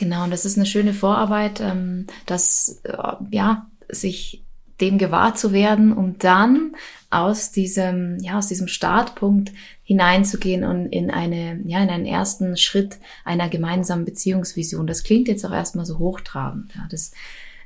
Genau, 0.00 0.24
und 0.24 0.30
das 0.30 0.46
ist 0.46 0.56
eine 0.56 0.64
schöne 0.64 0.94
Vorarbeit, 0.94 1.60
ähm, 1.60 2.06
dass 2.24 2.80
äh, 2.84 2.96
ja 3.30 3.66
sich 3.90 4.42
dem 4.80 4.96
gewahr 4.96 5.34
zu 5.34 5.52
werden, 5.52 5.92
um 5.92 6.16
dann 6.16 6.74
aus 7.10 7.50
diesem 7.50 8.18
ja 8.20 8.38
aus 8.38 8.46
diesem 8.46 8.66
Startpunkt 8.66 9.52
hineinzugehen 9.82 10.64
und 10.64 10.86
in 10.86 11.10
eine 11.10 11.60
ja 11.66 11.82
in 11.82 11.90
einen 11.90 12.06
ersten 12.06 12.56
Schritt 12.56 12.96
einer 13.26 13.50
gemeinsamen 13.50 14.06
Beziehungsvision. 14.06 14.86
Das 14.86 15.04
klingt 15.04 15.28
jetzt 15.28 15.44
auch 15.44 15.52
erstmal 15.52 15.84
so 15.84 15.98
hochtrabend. 15.98 16.74
Ja, 16.74 16.88
das 16.90 17.12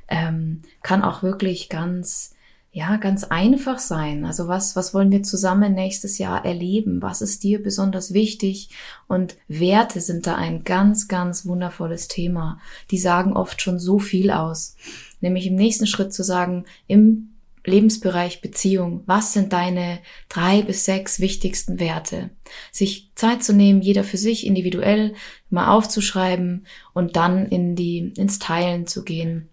ähm, 0.09 0.61
kann 0.83 1.03
auch 1.03 1.23
wirklich 1.23 1.69
ganz 1.69 2.34
ja, 2.75 2.97
ganz 2.97 3.23
einfach 3.23 3.79
sein. 3.79 4.25
Also 4.25 4.49
was, 4.49 4.75
was 4.75 4.93
wollen 4.93 5.09
wir 5.09 5.23
zusammen 5.23 5.73
nächstes 5.73 6.17
Jahr 6.17 6.43
erleben? 6.43 7.01
Was 7.01 7.21
ist 7.21 7.41
dir 7.45 7.63
besonders 7.63 8.13
wichtig? 8.13 8.67
Und 9.07 9.37
Werte 9.47 10.01
sind 10.01 10.27
da 10.27 10.35
ein 10.35 10.65
ganz, 10.65 11.07
ganz 11.07 11.45
wundervolles 11.45 12.09
Thema. 12.09 12.59
Die 12.91 12.97
sagen 12.97 13.31
oft 13.31 13.61
schon 13.61 13.79
so 13.79 13.97
viel 13.97 14.29
aus. 14.29 14.75
Nämlich 15.21 15.47
im 15.47 15.55
nächsten 15.55 15.87
Schritt 15.87 16.13
zu 16.13 16.21
sagen, 16.21 16.65
im 16.85 17.29
Lebensbereich 17.63 18.41
Beziehung, 18.41 19.03
was 19.05 19.31
sind 19.31 19.53
deine 19.53 19.99
drei 20.27 20.61
bis 20.61 20.83
sechs 20.83 21.21
wichtigsten 21.21 21.79
Werte? 21.79 22.31
Sich 22.73 23.09
Zeit 23.15 23.41
zu 23.41 23.53
nehmen, 23.53 23.81
jeder 23.81 24.03
für 24.03 24.17
sich 24.17 24.45
individuell 24.45 25.13
mal 25.49 25.69
aufzuschreiben 25.71 26.65
und 26.93 27.15
dann 27.15 27.45
in 27.45 27.77
die, 27.77 28.11
ins 28.17 28.37
Teilen 28.37 28.85
zu 28.85 29.05
gehen 29.05 29.47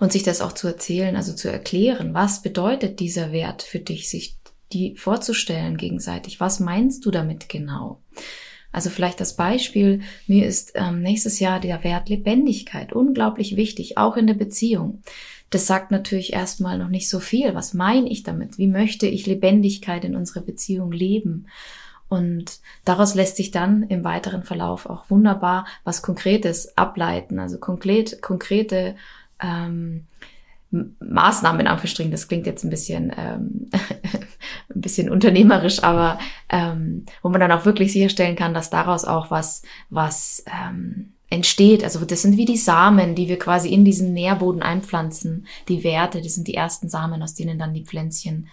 und 0.00 0.12
sich 0.12 0.22
das 0.22 0.40
auch 0.40 0.52
zu 0.52 0.66
erzählen, 0.66 1.16
also 1.16 1.34
zu 1.34 1.50
erklären, 1.50 2.14
was 2.14 2.42
bedeutet 2.42 3.00
dieser 3.00 3.32
Wert 3.32 3.62
für 3.62 3.80
dich, 3.80 4.08
sich 4.08 4.36
die 4.72 4.96
vorzustellen 4.96 5.76
gegenseitig. 5.76 6.40
Was 6.40 6.60
meinst 6.60 7.04
du 7.04 7.10
damit 7.10 7.48
genau? 7.48 8.00
Also 8.72 8.88
vielleicht 8.88 9.20
das 9.20 9.36
Beispiel, 9.36 10.00
mir 10.26 10.46
ist 10.46 10.72
ähm, 10.74 11.02
nächstes 11.02 11.40
Jahr 11.40 11.60
der 11.60 11.84
Wert 11.84 12.08
Lebendigkeit 12.08 12.92
unglaublich 12.92 13.56
wichtig, 13.56 13.98
auch 13.98 14.16
in 14.16 14.26
der 14.26 14.34
Beziehung. 14.34 15.02
Das 15.50 15.66
sagt 15.66 15.90
natürlich 15.90 16.32
erstmal 16.32 16.78
noch 16.78 16.88
nicht 16.88 17.10
so 17.10 17.20
viel. 17.20 17.54
Was 17.54 17.74
meine 17.74 18.08
ich 18.08 18.22
damit? 18.22 18.56
Wie 18.56 18.66
möchte 18.66 19.06
ich 19.06 19.26
Lebendigkeit 19.26 20.04
in 20.06 20.16
unserer 20.16 20.40
Beziehung 20.40 20.90
leben? 20.90 21.46
Und 22.08 22.60
daraus 22.84 23.14
lässt 23.14 23.36
sich 23.36 23.50
dann 23.50 23.82
im 23.84 24.04
weiteren 24.04 24.42
Verlauf 24.42 24.86
auch 24.86 25.08
wunderbar 25.10 25.66
was 25.84 26.02
Konkretes 26.02 26.76
ableiten, 26.76 27.38
also 27.38 27.58
konkret, 27.58 28.20
konkrete 28.20 28.96
ähm, 29.42 30.06
Maßnahmen 30.70 31.60
in 31.60 31.66
Anführungsstrichen. 31.66 32.12
Das 32.12 32.28
klingt 32.28 32.46
jetzt 32.46 32.64
ein 32.64 32.70
bisschen 32.70 33.12
ähm, 33.16 33.70
ein 34.74 34.80
bisschen 34.80 35.10
unternehmerisch, 35.10 35.82
aber 35.82 36.18
ähm, 36.48 37.04
wo 37.22 37.28
man 37.28 37.40
dann 37.40 37.52
auch 37.52 37.64
wirklich 37.64 37.92
sicherstellen 37.92 38.36
kann, 38.36 38.54
dass 38.54 38.70
daraus 38.70 39.04
auch 39.04 39.30
was 39.30 39.62
was 39.90 40.44
ähm, 40.46 41.12
entsteht. 41.32 41.82
Also 41.82 42.04
das 42.04 42.22
sind 42.22 42.36
wie 42.36 42.44
die 42.44 42.56
Samen, 42.56 43.14
die 43.14 43.28
wir 43.28 43.38
quasi 43.38 43.70
in 43.70 43.84
diesen 43.84 44.12
Nährboden 44.12 44.62
einpflanzen. 44.62 45.46
Die 45.68 45.82
Werte, 45.82 46.20
das 46.20 46.34
sind 46.34 46.46
die 46.46 46.54
ersten 46.54 46.88
Samen, 46.88 47.22
aus 47.22 47.34
denen 47.34 47.58
dann 47.58 47.74
die 47.74 47.84
Pflänzchen 47.84 48.48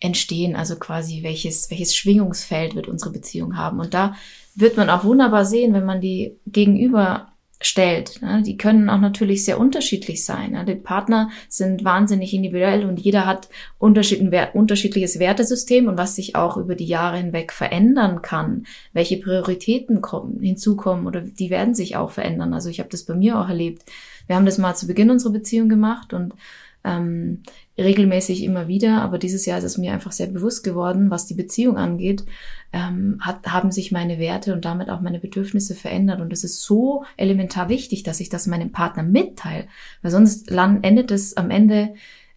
entstehen. 0.00 0.56
Also 0.56 0.76
quasi 0.76 1.22
welches, 1.22 1.70
welches 1.70 1.94
Schwingungsfeld 1.94 2.74
wird 2.74 2.88
unsere 2.88 3.10
Beziehung 3.10 3.56
haben. 3.56 3.78
Und 3.78 3.94
da 3.94 4.14
wird 4.54 4.76
man 4.76 4.90
auch 4.90 5.04
wunderbar 5.04 5.44
sehen, 5.44 5.74
wenn 5.74 5.84
man 5.84 6.00
die 6.00 6.36
gegenüber 6.46 7.31
stellt. 7.64 8.20
Ne? 8.22 8.42
Die 8.44 8.56
können 8.56 8.90
auch 8.90 9.00
natürlich 9.00 9.44
sehr 9.44 9.58
unterschiedlich 9.58 10.24
sein. 10.24 10.52
Ne? 10.52 10.64
Die 10.64 10.74
Partner 10.74 11.30
sind 11.48 11.84
wahnsinnig 11.84 12.34
individuell 12.34 12.84
und 12.84 13.00
jeder 13.00 13.26
hat 13.26 13.48
unterschiedliches 13.78 15.18
Wertesystem 15.18 15.88
und 15.88 15.98
was 15.98 16.16
sich 16.16 16.36
auch 16.36 16.56
über 16.56 16.74
die 16.74 16.86
Jahre 16.86 17.18
hinweg 17.18 17.52
verändern 17.52 18.22
kann. 18.22 18.66
Welche 18.92 19.18
Prioritäten 19.18 20.00
kommen, 20.00 20.40
hinzukommen 20.40 21.06
oder 21.06 21.20
die 21.20 21.50
werden 21.50 21.74
sich 21.74 21.96
auch 21.96 22.10
verändern. 22.10 22.54
Also 22.54 22.68
ich 22.68 22.78
habe 22.78 22.90
das 22.90 23.04
bei 23.04 23.14
mir 23.14 23.38
auch 23.38 23.48
erlebt. 23.48 23.84
Wir 24.26 24.36
haben 24.36 24.46
das 24.46 24.58
mal 24.58 24.74
zu 24.74 24.86
Beginn 24.86 25.10
unserer 25.10 25.32
Beziehung 25.32 25.68
gemacht 25.68 26.12
und 26.12 26.34
ähm, 26.84 27.42
regelmäßig 27.78 28.42
immer 28.42 28.68
wieder, 28.68 29.02
aber 29.02 29.18
dieses 29.18 29.46
Jahr 29.46 29.58
ist 29.58 29.64
es 29.64 29.78
mir 29.78 29.92
einfach 29.92 30.12
sehr 30.12 30.26
bewusst 30.26 30.64
geworden, 30.64 31.10
was 31.10 31.26
die 31.26 31.34
Beziehung 31.34 31.76
angeht, 31.76 32.24
ähm, 32.72 33.18
hat, 33.20 33.46
haben 33.46 33.70
sich 33.70 33.92
meine 33.92 34.18
Werte 34.18 34.52
und 34.52 34.64
damit 34.64 34.90
auch 34.90 35.00
meine 35.00 35.20
Bedürfnisse 35.20 35.74
verändert. 35.74 36.20
Und 36.20 36.32
es 36.32 36.44
ist 36.44 36.62
so 36.62 37.04
elementar 37.16 37.68
wichtig, 37.68 38.02
dass 38.02 38.20
ich 38.20 38.28
das 38.28 38.46
meinem 38.46 38.72
Partner 38.72 39.02
mitteile, 39.02 39.66
weil 40.02 40.10
sonst 40.10 40.50
endet 40.50 41.10
es 41.10 41.36
am 41.36 41.50
Ende 41.50 41.94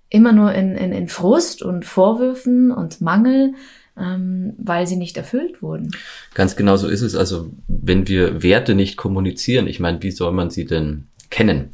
immer 0.09 0.31
nur 0.31 0.53
in, 0.53 0.75
in, 0.75 0.91
in 0.91 1.07
Frust 1.07 1.61
und 1.61 1.85
Vorwürfen 1.85 2.71
und 2.71 3.01
Mangel, 3.01 3.55
ähm, 3.97 4.53
weil 4.57 4.87
sie 4.87 4.97
nicht 4.97 5.17
erfüllt 5.17 5.61
wurden. 5.61 5.91
Ganz 6.33 6.55
genau 6.55 6.77
so 6.77 6.87
ist 6.87 7.01
es. 7.01 7.15
Also 7.15 7.49
wenn 7.67 8.07
wir 8.07 8.43
Werte 8.43 8.75
nicht 8.75 8.97
kommunizieren, 8.97 9.67
ich 9.67 9.79
meine, 9.79 10.03
wie 10.03 10.11
soll 10.11 10.31
man 10.31 10.49
sie 10.49 10.65
denn 10.65 11.07
kennen? 11.29 11.71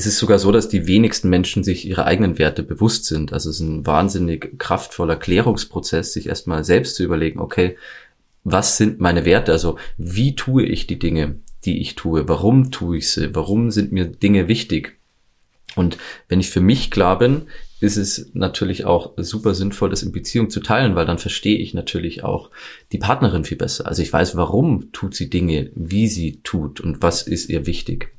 Es 0.00 0.06
ist 0.06 0.16
sogar 0.16 0.38
so, 0.38 0.50
dass 0.50 0.70
die 0.70 0.86
wenigsten 0.86 1.28
Menschen 1.28 1.62
sich 1.62 1.86
ihre 1.86 2.06
eigenen 2.06 2.38
Werte 2.38 2.62
bewusst 2.62 3.04
sind. 3.04 3.34
Also 3.34 3.50
es 3.50 3.56
ist 3.56 3.60
ein 3.60 3.84
wahnsinnig 3.84 4.58
kraftvoller 4.58 5.14
Klärungsprozess, 5.14 6.14
sich 6.14 6.26
erstmal 6.26 6.64
selbst 6.64 6.96
zu 6.96 7.04
überlegen, 7.04 7.38
okay, 7.38 7.76
was 8.42 8.78
sind 8.78 8.98
meine 8.98 9.26
Werte? 9.26 9.52
Also 9.52 9.76
wie 9.98 10.34
tue 10.34 10.64
ich 10.64 10.86
die 10.86 10.98
Dinge, 10.98 11.34
die 11.66 11.82
ich 11.82 11.96
tue? 11.96 12.26
Warum 12.30 12.70
tue 12.70 12.96
ich 12.96 13.10
sie? 13.10 13.34
Warum 13.34 13.70
sind 13.70 13.92
mir 13.92 14.06
Dinge 14.06 14.48
wichtig? 14.48 14.96
Und 15.76 15.98
wenn 16.28 16.40
ich 16.40 16.48
für 16.48 16.62
mich 16.62 16.90
klar 16.90 17.18
bin, 17.18 17.42
ist 17.80 17.98
es 17.98 18.30
natürlich 18.32 18.86
auch 18.86 19.12
super 19.18 19.54
sinnvoll, 19.54 19.90
das 19.90 20.02
in 20.02 20.12
Beziehung 20.12 20.48
zu 20.48 20.60
teilen, 20.60 20.94
weil 20.94 21.04
dann 21.04 21.18
verstehe 21.18 21.58
ich 21.58 21.74
natürlich 21.74 22.24
auch 22.24 22.48
die 22.92 22.98
Partnerin 22.98 23.44
viel 23.44 23.58
besser. 23.58 23.86
Also 23.86 24.00
ich 24.00 24.10
weiß, 24.10 24.34
warum 24.34 24.92
tut 24.92 25.14
sie 25.14 25.28
Dinge, 25.28 25.70
wie 25.74 26.08
sie 26.08 26.40
tut 26.42 26.80
und 26.80 27.02
was 27.02 27.20
ist 27.20 27.50
ihr 27.50 27.66
wichtig. 27.66 28.14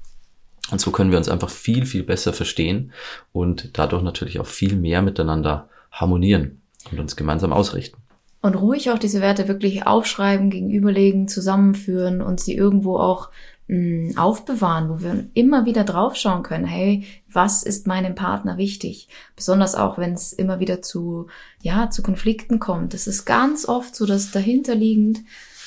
Und 0.71 0.79
so 0.79 0.91
können 0.91 1.11
wir 1.11 1.17
uns 1.17 1.29
einfach 1.29 1.49
viel, 1.49 1.85
viel 1.85 2.03
besser 2.03 2.33
verstehen 2.33 2.93
und 3.33 3.77
dadurch 3.77 4.01
natürlich 4.01 4.39
auch 4.39 4.47
viel 4.47 4.75
mehr 4.75 5.01
miteinander 5.01 5.69
harmonieren 5.91 6.61
und 6.91 6.99
uns 6.99 7.15
gemeinsam 7.15 7.53
ausrichten. 7.53 7.97
Und 8.41 8.55
ruhig 8.55 8.89
auch 8.89 8.97
diese 8.97 9.21
Werte 9.21 9.47
wirklich 9.47 9.85
aufschreiben, 9.85 10.49
gegenüberlegen, 10.49 11.27
zusammenführen 11.27 12.21
und 12.21 12.39
sie 12.39 12.55
irgendwo 12.55 12.97
auch 12.97 13.29
mh, 13.67 13.75
hm, 14.13 14.17
aufbewahren, 14.17 14.89
wo 14.89 15.01
wir 15.01 15.25
immer 15.35 15.65
wieder 15.65 15.83
draufschauen 15.83 16.41
können, 16.41 16.65
hey, 16.65 17.05
was 17.31 17.61
ist 17.61 17.85
meinem 17.85 18.15
Partner 18.15 18.57
wichtig? 18.57 19.09
Besonders 19.35 19.75
auch, 19.75 19.99
wenn 19.99 20.13
es 20.13 20.33
immer 20.33 20.59
wieder 20.59 20.81
zu, 20.81 21.27
ja, 21.61 21.91
zu 21.91 22.01
Konflikten 22.01 22.59
kommt. 22.59 22.95
Es 22.95 23.05
ist 23.05 23.25
ganz 23.25 23.67
oft 23.67 23.95
so, 23.95 24.07
dass 24.07 24.31
dahinterliegend, 24.31 25.19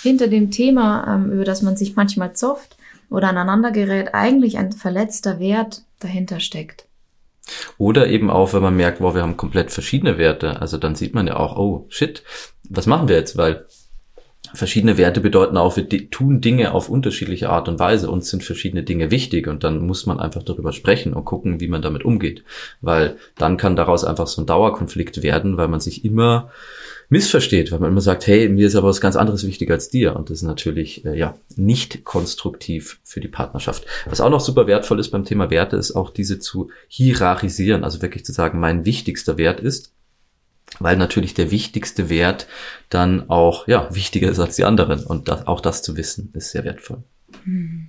hinter 0.02 0.28
dem 0.28 0.50
Thema, 0.50 1.14
ähm, 1.14 1.30
über 1.30 1.44
das 1.44 1.62
man 1.62 1.76
sich 1.76 1.94
manchmal 1.96 2.34
zofft, 2.34 2.76
oder 3.11 3.28
aneinander 3.28 3.70
gerät, 3.70 4.14
eigentlich 4.14 4.58
ein 4.58 4.73
verletzter 4.73 5.38
Wert 5.38 5.82
dahinter 6.00 6.40
steckt. 6.40 6.87
Oder 7.76 8.08
eben 8.08 8.30
auch, 8.30 8.52
wenn 8.52 8.62
man 8.62 8.76
merkt, 8.76 9.00
wow, 9.00 9.14
wir 9.14 9.23
haben 9.23 9.37
komplett 9.37 9.70
verschiedene 9.70 10.18
Werte. 10.18 10.61
Also 10.61 10.78
dann 10.78 10.94
sieht 10.94 11.14
man 11.14 11.26
ja 11.26 11.37
auch, 11.37 11.56
oh 11.56 11.87
shit, 11.88 12.23
was 12.68 12.87
machen 12.87 13.08
wir 13.08 13.16
jetzt? 13.16 13.37
Weil 13.37 13.66
verschiedene 14.54 14.96
Werte 14.96 15.20
bedeuten 15.20 15.56
auch, 15.56 15.76
wir 15.76 15.88
tun 16.11 16.40
Dinge 16.40 16.73
auf 16.73 16.88
unterschiedliche 16.88 17.50
Art 17.50 17.68
und 17.68 17.78
Weise. 17.78 18.11
Uns 18.11 18.30
sind 18.30 18.44
verschiedene 18.44 18.82
Dinge 18.82 19.11
wichtig 19.11 19.46
und 19.49 19.64
dann 19.64 19.87
muss 19.87 20.06
man 20.06 20.20
einfach 20.20 20.42
darüber 20.42 20.73
sprechen 20.73 21.12
und 21.12 21.25
gucken, 21.25 21.61
wie 21.61 21.68
man 21.68 21.82
damit 21.82 22.04
umgeht. 22.04 22.44
Weil 22.80 23.16
dann 23.37 23.56
kann 23.56 23.76
daraus 23.76 24.04
einfach 24.04 24.26
so 24.26 24.42
ein 24.42 24.46
Dauerkonflikt 24.46 25.23
werden, 25.23 25.56
weil 25.56 25.68
man 25.68 25.80
sich 25.80 26.04
immer 26.04 26.50
missversteht, 27.08 27.73
weil 27.73 27.80
man 27.80 27.90
immer 27.90 28.00
sagt, 28.00 28.26
hey, 28.26 28.49
mir 28.49 28.66
ist 28.66 28.76
aber 28.76 28.88
was 28.88 29.00
ganz 29.00 29.16
anderes 29.16 29.46
wichtig 29.46 29.70
als 29.70 29.90
dir. 29.90 30.16
Und 30.16 30.30
das 30.30 30.38
ist 30.38 30.42
natürlich 30.42 31.04
äh, 31.04 31.16
ja 31.16 31.37
nicht 31.56 32.04
konstruktiv 32.04 33.00
für 33.04 33.20
die 33.20 33.28
Partnerschaft. 33.28 33.87
Was 34.06 34.20
auch 34.20 34.30
noch 34.30 34.40
super 34.40 34.66
wertvoll 34.66 35.00
ist 35.00 35.11
beim 35.11 35.25
Thema 35.25 35.50
Werte, 35.50 35.76
ist 35.76 35.92
auch 35.92 36.11
diese 36.11 36.38
zu 36.38 36.70
hierarchisieren, 36.88 37.84
also 37.84 38.02
wirklich 38.02 38.25
zu 38.25 38.32
sagen, 38.32 38.61
mein 38.61 38.84
wichtigster 38.84 39.38
Wert 39.38 39.61
ist, 39.61 39.92
weil 40.80 40.96
natürlich 40.96 41.34
der 41.34 41.50
wichtigste 41.50 42.08
Wert 42.08 42.46
dann 42.88 43.28
auch 43.30 43.68
ja 43.68 43.88
wichtiger 43.94 44.30
ist 44.30 44.40
als 44.40 44.56
die 44.56 44.64
anderen. 44.64 45.04
Und 45.04 45.28
das, 45.28 45.46
auch 45.46 45.61
das 45.61 45.82
zu 45.82 45.96
wissen, 45.96 46.30
ist 46.34 46.50
sehr 46.50 46.64
wertvoll. 46.64 47.02
Hm. 47.44 47.88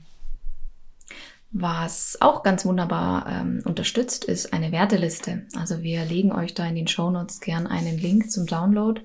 Was 1.57 2.17
auch 2.19 2.43
ganz 2.43 2.65
wunderbar 2.65 3.27
ähm, 3.29 3.62
unterstützt, 3.63 4.25
ist 4.25 4.51
eine 4.51 4.74
Werteliste. 4.74 5.43
Also 5.57 5.83
wir 5.83 6.03
legen 6.03 6.33
euch 6.33 6.53
da 6.53 6.67
in 6.67 6.75
den 6.75 6.89
Show 6.89 7.09
Notes 7.09 7.39
gern 7.39 7.65
einen 7.65 7.97
Link 7.97 8.29
zum 8.29 8.45
Download, 8.45 9.00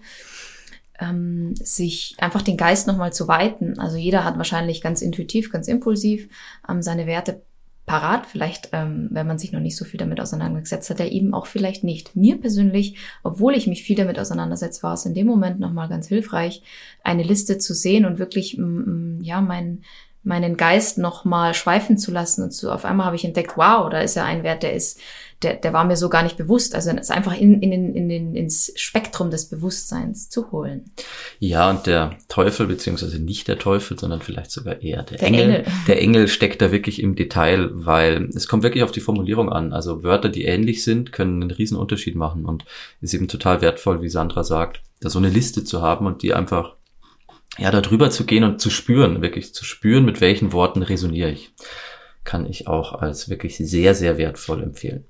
ähm, 0.99 1.55
sich 1.55 2.17
einfach 2.19 2.43
den 2.43 2.57
Geist 2.57 2.89
nochmal 2.89 3.13
zu 3.13 3.29
weiten. 3.29 3.79
Also 3.79 3.99
jeder 3.99 4.25
hat 4.25 4.37
wahrscheinlich 4.37 4.81
ganz 4.81 5.01
intuitiv, 5.01 5.53
ganz 5.53 5.69
impulsiv 5.69 6.29
ähm, 6.69 6.83
seine 6.83 7.07
Werte 7.07 7.41
parat. 7.87 8.27
Vielleicht, 8.27 8.71
ähm, 8.73 9.07
wenn 9.13 9.29
man 9.29 9.39
sich 9.39 9.53
noch 9.53 9.61
nicht 9.61 9.77
so 9.77 9.85
viel 9.85 9.99
damit 9.99 10.19
auseinandergesetzt 10.19 10.91
hat, 10.91 10.99
er 10.99 11.13
eben 11.13 11.35
auch 11.35 11.47
vielleicht 11.47 11.85
nicht. 11.85 12.17
Mir 12.17 12.41
persönlich, 12.41 12.97
obwohl 13.23 13.55
ich 13.55 13.69
mich 13.69 13.85
viel 13.85 13.95
damit 13.95 14.19
auseinandersetzt, 14.19 14.83
war 14.83 14.95
es 14.95 15.07
in 15.07 15.15
dem 15.15 15.29
Moment 15.29 15.61
nochmal 15.61 15.89
ganz 15.89 16.09
hilfreich, 16.09 16.65
eine 17.05 17.23
Liste 17.23 17.59
zu 17.59 17.75
sehen 17.75 18.07
und 18.07 18.19
wirklich, 18.19 18.59
mm, 18.59 19.21
ja, 19.23 19.41
mein 19.41 19.83
meinen 20.23 20.57
Geist 20.57 20.99
noch 20.99 21.25
mal 21.25 21.55
schweifen 21.55 21.97
zu 21.97 22.11
lassen 22.11 22.45
und 22.45 22.53
so 22.53 22.71
auf 22.71 22.85
einmal 22.85 23.07
habe 23.07 23.17
ich 23.17 23.25
entdeckt, 23.25 23.57
wow, 23.57 23.89
da 23.89 24.01
ist 24.01 24.17
ja 24.17 24.25
ein 24.25 24.43
Wert, 24.43 24.63
der 24.63 24.75
ist, 24.75 25.01
der, 25.43 25.55
der 25.55 25.73
war 25.73 25.85
mir 25.85 25.97
so 25.97 26.11
gar 26.11 26.23
nicht 26.23 26.37
bewusst. 26.37 26.75
Also 26.75 26.91
es 26.91 27.11
einfach 27.11 27.35
in, 27.35 27.63
in, 27.63 27.73
in, 27.73 28.11
in, 28.11 28.35
ins 28.37 28.71
Spektrum 28.77 29.31
des 29.31 29.49
Bewusstseins 29.49 30.29
zu 30.29 30.53
holen. 30.53 30.91
Ja, 31.39 31.71
und 31.71 31.87
der 31.87 32.17
Teufel, 32.29 32.67
beziehungsweise 32.67 33.19
nicht 33.19 33.49
der 33.49 33.59
Teufel, 33.59 33.99
sondern 33.99 34.21
vielleicht 34.21 34.51
sogar 34.51 34.83
eher 34.83 35.03
der, 35.05 35.17
der 35.17 35.29
Engel. 35.29 35.41
Engel. 35.41 35.65
Der 35.87 36.03
Engel 36.03 36.29
steckt 36.29 36.61
da 36.61 36.71
wirklich 36.71 37.03
im 37.03 37.15
Detail, 37.17 37.71
weil 37.73 38.29
es 38.35 38.47
kommt 38.47 38.63
wirklich 38.63 38.85
auf 38.85 38.93
die 38.93 39.01
Formulierung 39.01 39.51
an. 39.51 39.73
Also 39.73 40.03
Wörter, 40.03 40.29
die 40.29 40.45
ähnlich 40.45 40.85
sind, 40.85 41.13
können 41.13 41.41
einen 41.41 41.51
riesen 41.51 41.79
Unterschied 41.79 42.15
machen 42.15 42.45
und 42.45 42.67
ist 43.01 43.15
eben 43.15 43.29
total 43.29 43.63
wertvoll, 43.63 44.03
wie 44.03 44.11
Sandra 44.11 44.45
sagt, 44.45 44.83
da 45.01 45.09
so 45.09 45.19
eine 45.19 45.31
Liste 45.31 45.65
zu 45.65 45.81
haben 45.81 46.05
und 46.07 46.23
die 46.23 46.35
einfach 46.35 46.75
ja, 47.61 47.71
da 47.71 47.83
drüber 47.83 48.11
zu 48.11 48.25
gehen 48.25 48.43
und 48.43 48.61
zu 48.61 48.71
spüren, 48.71 49.21
wirklich 49.21 49.53
zu 49.53 49.67
spüren, 49.67 50.07
mit 50.07 50.23
welchen 50.23 50.53
Worten 50.53 50.83
resoniere 50.83 51.31
ich, 51.31 51.53
kann 52.25 52.47
ich 52.47 52.67
auch 52.67 52.95
als 52.95 53.29
wirklich 53.29 53.59
sehr, 53.59 53.95
sehr 53.95 54.17
wertvoll 54.17 54.63
empfehlen. 54.63 55.05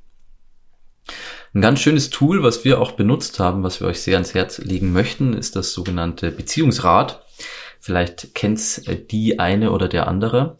Ein 1.54 1.60
ganz 1.60 1.80
schönes 1.80 2.10
Tool, 2.10 2.42
was 2.42 2.64
wir 2.64 2.80
auch 2.80 2.92
benutzt 2.92 3.38
haben, 3.38 3.62
was 3.62 3.80
wir 3.80 3.86
euch 3.86 4.00
sehr 4.00 4.14
ans 4.14 4.34
Herz 4.34 4.58
legen 4.58 4.92
möchten, 4.92 5.32
ist 5.32 5.54
das 5.54 5.72
sogenannte 5.72 6.32
Beziehungsrad. 6.32 7.24
Vielleicht 7.78 8.34
kennt's 8.34 8.82
die 9.10 9.38
eine 9.38 9.70
oder 9.70 9.88
der 9.88 10.08
andere. 10.08 10.58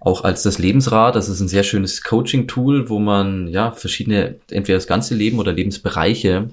Auch 0.00 0.24
als 0.24 0.42
das 0.42 0.58
Lebensrad, 0.58 1.16
das 1.16 1.28
ist 1.28 1.40
ein 1.40 1.48
sehr 1.48 1.64
schönes 1.64 2.02
Coaching-Tool, 2.02 2.88
wo 2.88 2.98
man 2.98 3.48
ja 3.48 3.72
verschiedene, 3.72 4.36
entweder 4.50 4.78
das 4.78 4.86
ganze 4.86 5.14
Leben 5.14 5.38
oder 5.38 5.52
Lebensbereiche 5.52 6.48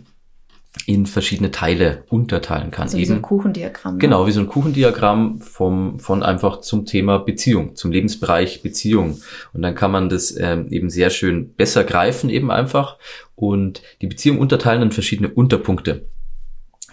in 0.86 1.06
verschiedene 1.06 1.52
Teile 1.52 2.04
unterteilen 2.10 2.72
kann. 2.72 2.84
Also 2.84 2.98
wie 2.98 3.06
so 3.06 3.14
ein 3.14 3.22
Kuchendiagramm. 3.22 3.94
Ne? 3.94 4.00
Genau, 4.00 4.26
wie 4.28 4.32
so 4.32 4.40
ein 4.40 4.48
Kuchendiagramm 4.48 5.40
vom, 5.40 6.00
von 6.00 6.24
einfach 6.24 6.62
zum 6.62 6.86
Thema 6.86 7.20
Beziehung, 7.20 7.76
zum 7.76 7.92
Lebensbereich 7.92 8.64
Beziehung. 8.64 9.22
Und 9.54 9.62
dann 9.62 9.76
kann 9.76 9.92
man 9.92 10.10
das 10.10 10.36
ähm, 10.38 10.68
eben 10.70 10.90
sehr 10.90 11.10
schön 11.10 11.54
besser 11.54 11.84
greifen 11.84 12.30
eben 12.30 12.52
einfach 12.52 12.98
und 13.36 13.82
die 14.02 14.08
Beziehung 14.08 14.40
unterteilen 14.40 14.82
in 14.82 14.92
verschiedene 14.92 15.30
Unterpunkte. 15.30 16.08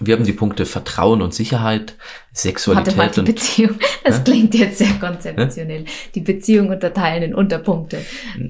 Wir 0.01 0.17
haben 0.17 0.25
die 0.25 0.33
Punkte 0.33 0.65
Vertrauen 0.65 1.21
und 1.21 1.35
Sicherheit, 1.35 1.95
Sexualität 2.33 2.97
Warte 2.97 2.99
mal, 2.99 3.11
die 3.13 3.21
und 3.21 3.27
Beziehung. 3.27 3.79
Das 4.03 4.19
Hä? 4.19 4.23
klingt 4.25 4.55
jetzt 4.55 4.79
sehr 4.79 4.95
konzeptionell. 4.99 5.85
Die 6.15 6.21
Beziehung 6.21 6.71
unterteilen 6.71 7.23
in 7.23 7.35
Unterpunkte. 7.35 7.99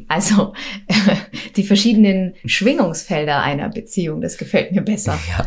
Also 0.06 0.52
die 1.56 1.64
verschiedenen 1.64 2.34
Schwingungsfelder 2.44 3.42
einer 3.42 3.68
Beziehung. 3.68 4.20
Das 4.20 4.38
gefällt 4.38 4.70
mir 4.72 4.82
besser. 4.82 5.18
Ja, 5.28 5.44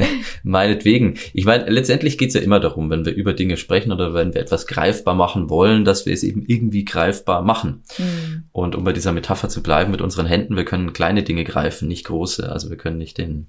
meinetwegen. 0.44 1.18
Ich 1.32 1.44
meine, 1.44 1.68
letztendlich 1.68 2.16
geht's 2.16 2.34
ja 2.34 2.40
immer 2.40 2.60
darum, 2.60 2.90
wenn 2.90 3.04
wir 3.04 3.12
über 3.12 3.32
Dinge 3.32 3.56
sprechen 3.56 3.90
oder 3.90 4.14
wenn 4.14 4.34
wir 4.34 4.40
etwas 4.40 4.68
greifbar 4.68 5.14
machen 5.14 5.50
wollen, 5.50 5.84
dass 5.84 6.06
wir 6.06 6.12
es 6.12 6.22
eben 6.22 6.44
irgendwie 6.46 6.84
greifbar 6.84 7.42
machen. 7.42 7.82
Hm. 7.96 8.44
Und 8.52 8.76
um 8.76 8.84
bei 8.84 8.92
dieser 8.92 9.12
Metapher 9.12 9.48
zu 9.48 9.62
bleiben 9.62 9.90
mit 9.90 10.00
unseren 10.00 10.26
Händen, 10.26 10.56
wir 10.56 10.64
können 10.64 10.92
kleine 10.92 11.24
Dinge 11.24 11.42
greifen, 11.44 11.88
nicht 11.88 12.04
große. 12.06 12.50
Also 12.50 12.70
wir 12.70 12.76
können 12.76 12.98
nicht 12.98 13.18
den, 13.18 13.48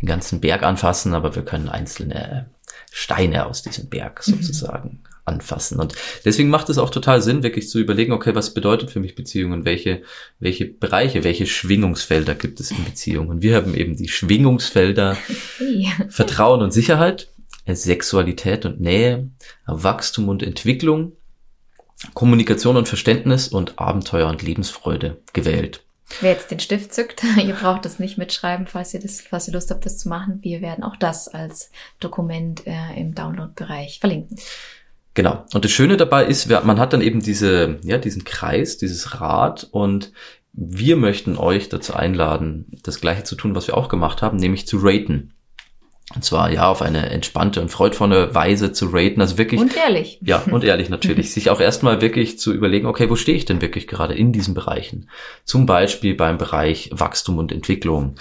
den 0.00 0.06
ganzen 0.06 0.40
Berg 0.40 0.62
anfassen, 0.62 1.14
aber 1.14 1.34
wir 1.34 1.44
können 1.44 1.68
einzelne 1.68 2.50
Steine 2.90 3.46
aus 3.46 3.62
diesem 3.62 3.88
Berg 3.88 4.22
sozusagen 4.22 5.02
anfassen. 5.24 5.78
Und 5.78 5.94
deswegen 6.24 6.50
macht 6.50 6.68
es 6.68 6.78
auch 6.78 6.90
total 6.90 7.22
Sinn, 7.22 7.42
wirklich 7.42 7.68
zu 7.68 7.78
überlegen, 7.78 8.12
okay, 8.12 8.34
was 8.34 8.54
bedeutet 8.54 8.90
für 8.90 9.00
mich 9.00 9.14
Beziehungen? 9.14 9.64
Welche, 9.64 10.02
welche 10.40 10.66
Bereiche, 10.66 11.24
welche 11.24 11.46
Schwingungsfelder 11.46 12.34
gibt 12.34 12.60
es 12.60 12.70
in 12.70 12.84
Beziehungen? 12.84 13.30
Und 13.30 13.42
wir 13.42 13.56
haben 13.56 13.74
eben 13.74 13.96
die 13.96 14.08
Schwingungsfelder 14.08 15.16
Ja. 15.60 15.90
Vertrauen 16.08 16.60
und 16.60 16.72
Sicherheit, 16.72 17.28
Sexualität 17.66 18.66
und 18.66 18.80
Nähe, 18.80 19.30
Wachstum 19.66 20.28
und 20.28 20.42
Entwicklung, 20.42 21.12
Kommunikation 22.14 22.76
und 22.76 22.88
Verständnis 22.88 23.48
und 23.48 23.78
Abenteuer 23.78 24.28
und 24.28 24.42
Lebensfreude 24.42 25.22
gewählt. 25.32 25.84
Wer 26.20 26.32
jetzt 26.32 26.50
den 26.50 26.60
Stift 26.60 26.92
zückt, 26.92 27.22
ihr 27.42 27.54
braucht 27.54 27.84
das 27.84 27.98
nicht 27.98 28.18
mitschreiben, 28.18 28.66
falls 28.66 28.94
ihr 28.94 29.00
das, 29.00 29.20
falls 29.20 29.48
ihr 29.48 29.54
Lust 29.54 29.70
habt, 29.70 29.86
das 29.86 29.98
zu 29.98 30.08
machen. 30.08 30.38
Wir 30.42 30.60
werden 30.60 30.84
auch 30.84 30.96
das 30.96 31.28
als 31.28 31.70
Dokument 32.00 32.66
äh, 32.66 32.98
im 32.98 33.14
Download-Bereich 33.14 34.00
verlinken. 34.00 34.36
Genau. 35.14 35.44
Und 35.52 35.64
das 35.64 35.72
Schöne 35.72 35.96
dabei 35.96 36.24
ist, 36.24 36.48
man 36.48 36.78
hat 36.78 36.92
dann 36.92 37.02
eben 37.02 37.20
diese, 37.20 37.78
ja, 37.82 37.98
diesen 37.98 38.24
Kreis, 38.24 38.78
dieses 38.78 39.20
Rad 39.20 39.68
und 39.70 40.12
wir 40.54 40.96
möchten 40.96 41.36
euch 41.36 41.68
dazu 41.68 41.94
einladen, 41.94 42.66
das 42.82 43.00
Gleiche 43.00 43.24
zu 43.24 43.36
tun, 43.36 43.54
was 43.54 43.66
wir 43.66 43.76
auch 43.76 43.88
gemacht 43.88 44.22
haben, 44.22 44.36
nämlich 44.36 44.66
zu 44.66 44.78
raten. 44.80 45.31
Und 46.14 46.24
zwar 46.24 46.52
ja 46.52 46.68
auf 46.68 46.82
eine 46.82 47.10
entspannte 47.10 47.60
und 47.60 47.70
freudvolle 47.70 48.34
Weise 48.34 48.72
zu 48.72 48.88
raten, 48.92 49.20
also 49.20 49.38
wirklich 49.38 49.60
Und 49.60 49.76
ehrlich. 49.76 50.20
Ja, 50.24 50.42
und 50.50 50.64
ehrlich 50.64 50.88
natürlich. 50.88 51.32
Sich 51.32 51.50
auch 51.50 51.60
erstmal 51.60 52.00
wirklich 52.00 52.38
zu 52.38 52.52
überlegen, 52.52 52.86
okay, 52.86 53.08
wo 53.10 53.16
stehe 53.16 53.36
ich 53.36 53.44
denn 53.44 53.60
wirklich 53.60 53.86
gerade 53.86 54.14
in 54.14 54.32
diesen 54.32 54.54
Bereichen? 54.54 55.08
Zum 55.44 55.66
Beispiel 55.66 56.14
beim 56.14 56.38
Bereich 56.38 56.90
Wachstum 56.92 57.38
und 57.38 57.52
Entwicklung. 57.52 58.16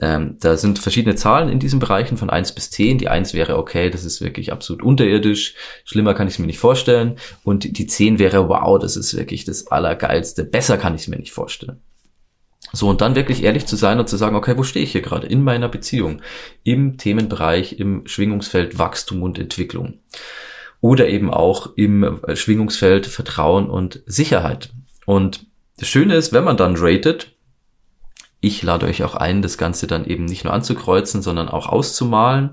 Ähm, 0.00 0.36
da 0.40 0.56
sind 0.56 0.78
verschiedene 0.78 1.14
Zahlen 1.14 1.48
in 1.48 1.58
diesen 1.58 1.78
Bereichen 1.78 2.16
von 2.16 2.30
eins 2.30 2.52
bis 2.52 2.70
zehn. 2.70 2.98
Die 2.98 3.08
eins 3.08 3.34
wäre, 3.34 3.58
okay, 3.58 3.90
das 3.90 4.04
ist 4.04 4.20
wirklich 4.20 4.52
absolut 4.52 4.82
unterirdisch. 4.82 5.54
Schlimmer 5.84 6.14
kann 6.14 6.26
ich 6.26 6.34
es 6.34 6.38
mir 6.38 6.46
nicht 6.46 6.58
vorstellen. 6.58 7.16
Und 7.44 7.78
die 7.78 7.86
zehn 7.86 8.18
wäre, 8.18 8.48
wow, 8.48 8.78
das 8.78 8.96
ist 8.96 9.16
wirklich 9.16 9.44
das 9.44 9.68
Allergeilste. 9.68 10.44
Besser 10.44 10.78
kann 10.78 10.94
ich 10.94 11.02
es 11.02 11.08
mir 11.08 11.18
nicht 11.18 11.32
vorstellen. 11.32 11.80
So, 12.72 12.88
und 12.88 13.00
dann 13.00 13.14
wirklich 13.14 13.42
ehrlich 13.42 13.66
zu 13.66 13.76
sein 13.76 14.00
und 14.00 14.08
zu 14.08 14.16
sagen, 14.16 14.34
okay, 14.34 14.56
wo 14.56 14.62
stehe 14.62 14.84
ich 14.84 14.92
hier 14.92 15.02
gerade 15.02 15.26
in 15.26 15.44
meiner 15.44 15.68
Beziehung? 15.68 16.22
Im 16.62 16.96
Themenbereich, 16.96 17.78
im 17.78 18.06
Schwingungsfeld 18.06 18.78
Wachstum 18.78 19.22
und 19.22 19.38
Entwicklung. 19.38 19.98
Oder 20.80 21.08
eben 21.08 21.30
auch 21.30 21.70
im 21.76 22.20
äh, 22.24 22.34
Schwingungsfeld 22.34 23.06
Vertrauen 23.06 23.68
und 23.68 24.02
Sicherheit. 24.06 24.70
Und 25.04 25.46
das 25.78 25.88
Schöne 25.88 26.16
ist, 26.16 26.32
wenn 26.32 26.44
man 26.44 26.56
dann 26.56 26.76
ratet, 26.76 27.36
ich 28.40 28.62
lade 28.62 28.86
euch 28.86 29.04
auch 29.04 29.14
ein, 29.14 29.42
das 29.42 29.58
Ganze 29.58 29.86
dann 29.86 30.04
eben 30.04 30.24
nicht 30.24 30.44
nur 30.44 30.52
anzukreuzen, 30.52 31.22
sondern 31.22 31.48
auch 31.48 31.66
auszumalen. 31.66 32.50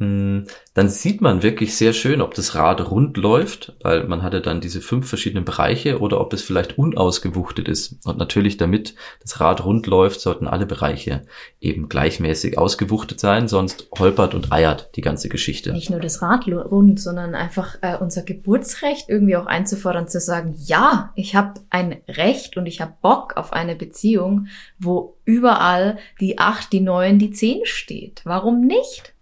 Mm, 0.00 0.46
Dann 0.72 0.88
sieht 0.88 1.20
man 1.20 1.42
wirklich 1.42 1.76
sehr 1.76 1.92
schön, 1.92 2.22
ob 2.22 2.32
das 2.32 2.54
Rad 2.54 2.90
rund 2.90 3.18
läuft, 3.18 3.76
weil 3.82 4.04
man 4.04 4.22
hatte 4.22 4.40
dann 4.40 4.62
diese 4.62 4.80
fünf 4.80 5.06
verschiedenen 5.06 5.44
Bereiche 5.44 6.00
oder 6.00 6.20
ob 6.20 6.32
es 6.32 6.42
vielleicht 6.42 6.78
unausgewuchtet 6.78 7.68
ist. 7.68 7.98
Und 8.06 8.16
natürlich, 8.16 8.56
damit 8.56 8.94
das 9.20 9.40
Rad 9.40 9.62
rund 9.62 9.86
läuft, 9.86 10.20
sollten 10.20 10.48
alle 10.48 10.64
Bereiche 10.64 11.22
eben 11.60 11.90
gleichmäßig 11.90 12.56
ausgewuchtet 12.56 13.20
sein, 13.20 13.46
sonst 13.46 13.88
holpert 13.98 14.34
und 14.34 14.50
eiert 14.50 14.90
die 14.96 15.02
ganze 15.02 15.28
Geschichte. 15.28 15.72
Nicht 15.72 15.90
nur 15.90 16.00
das 16.00 16.22
Rad 16.22 16.48
rund, 16.48 16.98
sondern 16.98 17.34
einfach 17.34 17.76
äh, 17.82 17.98
unser 17.98 18.22
Geburtsrecht 18.22 19.10
irgendwie 19.10 19.36
auch 19.36 19.46
einzufordern, 19.46 20.08
zu 20.08 20.18
sagen, 20.18 20.54
ja, 20.56 21.12
ich 21.14 21.34
habe 21.34 21.60
ein 21.68 21.98
Recht 22.08 22.56
und 22.56 22.64
ich 22.64 22.80
habe 22.80 22.94
Bock 23.02 23.36
auf 23.36 23.52
eine 23.52 23.76
Beziehung, 23.76 24.46
wo 24.78 25.18
überall 25.26 25.98
die 26.20 26.38
acht, 26.38 26.72
die 26.72 26.80
neun, 26.80 27.18
die 27.18 27.32
zehn 27.32 27.60
steht. 27.64 28.22
Warum 28.24 28.66
nicht? 28.66 29.14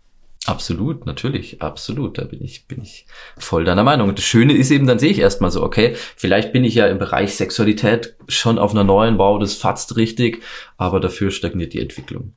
Absolut, 0.49 1.05
natürlich, 1.05 1.61
absolut. 1.61 2.17
Da 2.17 2.25
bin 2.25 2.43
ich, 2.43 2.67
bin 2.67 2.81
ich 2.81 3.05
voll 3.37 3.65
deiner 3.65 3.85
Meinung. 3.85 4.09
Und 4.09 4.17
das 4.17 4.25
Schöne 4.25 4.55
ist 4.55 4.71
eben, 4.71 4.87
dann 4.87 4.99
sehe 4.99 5.11
ich 5.11 5.19
erstmal 5.19 5.51
so, 5.51 5.63
okay, 5.63 5.95
vielleicht 6.17 6.55
bin 6.55 6.65
ich 6.65 6.75
ja 6.75 6.87
im 6.87 6.99
Bereich 6.99 7.37
Sexualität 7.37 8.17
schon 8.29 8.59
auf 8.59 8.71
einer 8.71 8.83
neuen 8.83 9.19
Bau, 9.19 9.39
das 9.39 9.55
fatzt 9.55 9.97
richtig, 9.97 10.43
aber 10.79 11.01
dafür 11.01 11.31
stagniert 11.31 11.75
die 11.75 11.83
Entwicklung. 11.83 12.33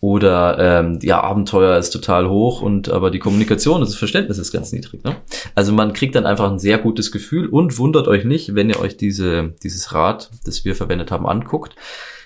Oder 0.00 0.58
ähm, 0.58 0.98
ja, 1.02 1.20
Abenteuer 1.22 1.76
ist 1.76 1.90
total 1.90 2.30
hoch 2.30 2.62
und 2.62 2.88
aber 2.88 3.10
die 3.10 3.18
Kommunikation, 3.18 3.82
das 3.82 3.94
Verständnis 3.94 4.38
ist 4.38 4.52
ganz 4.52 4.72
niedrig. 4.72 5.04
Ne? 5.04 5.16
Also 5.54 5.74
man 5.74 5.92
kriegt 5.92 6.14
dann 6.14 6.24
einfach 6.24 6.50
ein 6.50 6.58
sehr 6.58 6.78
gutes 6.78 7.12
Gefühl 7.12 7.46
und 7.46 7.76
wundert 7.76 8.08
euch 8.08 8.24
nicht, 8.24 8.54
wenn 8.54 8.70
ihr 8.70 8.80
euch 8.80 8.96
diese, 8.96 9.54
dieses 9.62 9.92
Rad, 9.92 10.30
das 10.44 10.64
wir 10.64 10.74
verwendet 10.74 11.10
haben, 11.10 11.26
anguckt. 11.26 11.74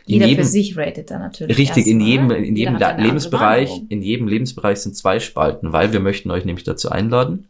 Jeder 0.06 0.26
jedem- 0.26 0.44
für 0.44 0.48
sich 0.50 0.76
ratet 0.76 1.10
dann 1.10 1.20
natürlich. 1.20 1.56
Richtig, 1.56 1.86
in 1.86 2.00
jedem, 2.00 2.26
ne? 2.28 2.36
in 2.36 2.56
jedem 2.56 2.76
Lebensbereich, 2.76 3.70
in 3.88 4.02
jedem 4.02 4.28
Lebensbereich 4.28 4.78
sind 4.78 4.96
zwei 4.96 5.18
Spalten, 5.18 5.72
weil 5.72 5.92
wir 5.92 6.00
möchten 6.00 6.30
euch 6.30 6.44
nämlich 6.44 6.64
dazu 6.64 6.90
einladen, 6.90 7.48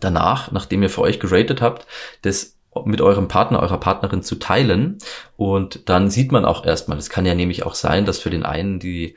danach, 0.00 0.52
nachdem 0.52 0.82
ihr 0.82 0.90
für 0.90 1.02
euch 1.02 1.18
geratet 1.20 1.62
habt, 1.62 1.86
das 2.22 2.56
mit 2.84 3.00
eurem 3.00 3.28
Partner, 3.28 3.60
eurer 3.60 3.78
Partnerin 3.78 4.22
zu 4.22 4.36
teilen. 4.36 4.98
Und 5.36 5.88
dann 5.88 6.10
sieht 6.10 6.32
man 6.32 6.44
auch 6.44 6.64
erstmal, 6.64 6.98
es 6.98 7.10
kann 7.10 7.26
ja 7.26 7.34
nämlich 7.34 7.64
auch 7.64 7.74
sein, 7.74 8.06
dass 8.06 8.18
für 8.18 8.30
den 8.30 8.44
einen 8.44 8.78
die, 8.78 9.16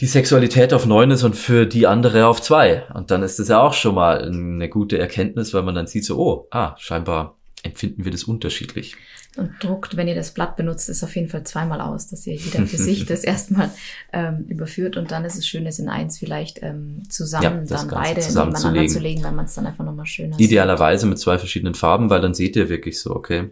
die 0.00 0.06
Sexualität 0.06 0.72
auf 0.72 0.86
neun 0.86 1.10
ist 1.10 1.24
und 1.24 1.34
für 1.34 1.66
die 1.66 1.86
andere 1.86 2.26
auf 2.26 2.40
zwei. 2.40 2.84
Und 2.94 3.10
dann 3.10 3.22
ist 3.22 3.38
das 3.38 3.48
ja 3.48 3.60
auch 3.60 3.74
schon 3.74 3.96
mal 3.96 4.22
eine 4.22 4.68
gute 4.68 4.98
Erkenntnis, 4.98 5.52
weil 5.54 5.62
man 5.62 5.74
dann 5.74 5.88
sieht 5.88 6.04
so, 6.04 6.18
oh, 6.18 6.46
ah, 6.50 6.76
scheinbar 6.78 7.36
empfinden 7.64 8.04
wir 8.04 8.12
das 8.12 8.24
unterschiedlich. 8.24 8.94
Und 9.38 9.52
druckt, 9.60 9.96
wenn 9.96 10.08
ihr 10.08 10.16
das 10.16 10.32
Blatt 10.32 10.56
benutzt, 10.56 10.88
ist 10.88 11.04
auf 11.04 11.14
jeden 11.14 11.28
Fall 11.28 11.44
zweimal 11.44 11.80
aus, 11.80 12.08
dass 12.08 12.26
ihr 12.26 12.34
jeder 12.34 12.66
für 12.66 12.76
sich 12.76 13.06
das 13.06 13.22
erstmal 13.22 13.70
ähm, 14.12 14.44
überführt 14.48 14.96
und 14.96 15.12
dann 15.12 15.24
ist 15.24 15.36
es 15.36 15.46
schön, 15.46 15.64
es 15.64 15.78
in 15.78 15.88
eins 15.88 16.18
vielleicht 16.18 16.60
ähm, 16.62 17.02
zusammen 17.08 17.66
Ja, 17.68 17.76
dann 17.76 17.88
beide 17.88 18.20
nebeneinander 18.20 18.88
zu 18.88 18.98
legen, 18.98 19.22
weil 19.22 19.32
man 19.32 19.44
es 19.44 19.54
dann 19.54 19.66
einfach 19.66 19.84
nochmal 19.84 20.06
schöner 20.06 20.38
Idealerweise 20.40 21.06
mit 21.06 21.20
zwei 21.20 21.38
verschiedenen 21.38 21.74
Farben, 21.74 22.10
weil 22.10 22.20
dann 22.20 22.34
seht 22.34 22.56
ihr 22.56 22.68
wirklich 22.68 22.98
so, 23.00 23.14
okay, 23.14 23.50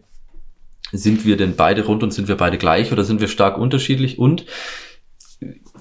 sind 0.91 1.25
wir 1.25 1.37
denn 1.37 1.55
beide 1.57 1.85
rund 1.85 2.03
und 2.03 2.13
sind 2.13 2.29
wir 2.29 2.37
beide 2.37 2.59
gleich 2.59 2.93
oder 2.93 3.05
sind 3.05 3.21
wir 3.21 3.29
stark 3.29 3.57
unterschiedlich? 3.57 4.19
Und 4.19 4.47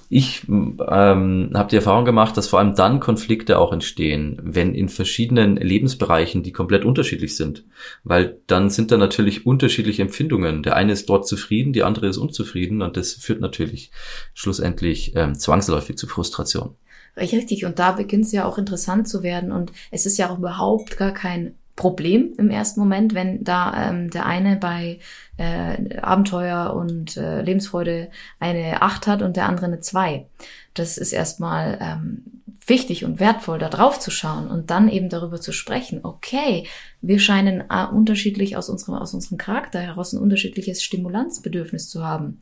ich 0.09 0.47
ähm, 0.47 1.51
habe 1.53 1.69
die 1.69 1.75
Erfahrung 1.75 2.05
gemacht, 2.05 2.37
dass 2.37 2.47
vor 2.47 2.59
allem 2.59 2.75
dann 2.75 2.99
Konflikte 2.99 3.57
auch 3.57 3.73
entstehen, 3.73 4.39
wenn 4.43 4.75
in 4.75 4.89
verschiedenen 4.89 5.55
Lebensbereichen 5.57 6.43
die 6.43 6.51
komplett 6.51 6.85
unterschiedlich 6.85 7.35
sind. 7.35 7.65
Weil 8.03 8.39
dann 8.47 8.69
sind 8.69 8.91
da 8.91 8.97
natürlich 8.97 9.45
unterschiedliche 9.45 10.01
Empfindungen. 10.01 10.63
Der 10.63 10.75
eine 10.75 10.93
ist 10.93 11.09
dort 11.09 11.27
zufrieden, 11.27 11.73
die 11.73 11.83
andere 11.83 12.07
ist 12.07 12.17
unzufrieden 12.17 12.81
und 12.81 12.97
das 12.97 13.13
führt 13.13 13.41
natürlich 13.41 13.91
schlussendlich 14.33 15.13
ähm, 15.15 15.35
zwangsläufig 15.35 15.97
zu 15.97 16.07
Frustration. 16.07 16.75
Richtig, 17.17 17.65
und 17.65 17.79
da 17.79 17.93
beginnt 17.93 18.25
es 18.25 18.31
ja 18.31 18.45
auch 18.45 18.57
interessant 18.57 19.07
zu 19.07 19.23
werden. 19.23 19.51
Und 19.51 19.71
es 19.91 20.05
ist 20.05 20.17
ja 20.17 20.29
auch 20.29 20.37
überhaupt 20.37 20.97
gar 20.97 21.13
kein 21.13 21.55
Problem 21.75 22.33
im 22.37 22.49
ersten 22.49 22.79
Moment, 22.79 23.13
wenn 23.13 23.43
da 23.43 23.89
ähm, 23.89 24.09
der 24.09 24.25
eine 24.25 24.55
bei 24.55 24.99
äh, 25.37 25.97
Abenteuer 25.97 26.73
und 26.73 27.17
äh, 27.17 27.41
Lebensfreude 27.41 28.09
eine 28.39 28.81
Acht 28.81 29.07
hat 29.07 29.21
und 29.21 29.35
der 29.35 29.47
andere 29.47 29.65
eine 29.65 29.81
Zwei. 29.81 30.25
Das 30.73 30.97
ist 30.97 31.11
erstmal 31.11 31.77
ähm, 31.81 32.23
wichtig 32.65 33.03
und 33.03 33.19
wertvoll, 33.19 33.59
da 33.59 33.69
drauf 33.69 33.99
zu 33.99 34.09
schauen 34.09 34.47
und 34.47 34.71
dann 34.71 34.89
eben 34.89 35.09
darüber 35.09 35.39
zu 35.41 35.51
sprechen. 35.51 35.99
Okay, 36.03 36.65
wir 37.01 37.19
scheinen 37.19 37.65
äh, 37.69 37.85
unterschiedlich 37.91 38.55
aus 38.55 38.69
unserem, 38.69 38.95
aus 38.95 39.13
unserem 39.13 39.37
Charakter 39.37 39.79
heraus 39.79 40.13
ein 40.13 40.21
unterschiedliches 40.21 40.81
Stimulanzbedürfnis 40.81 41.89
zu 41.89 42.05
haben 42.05 42.39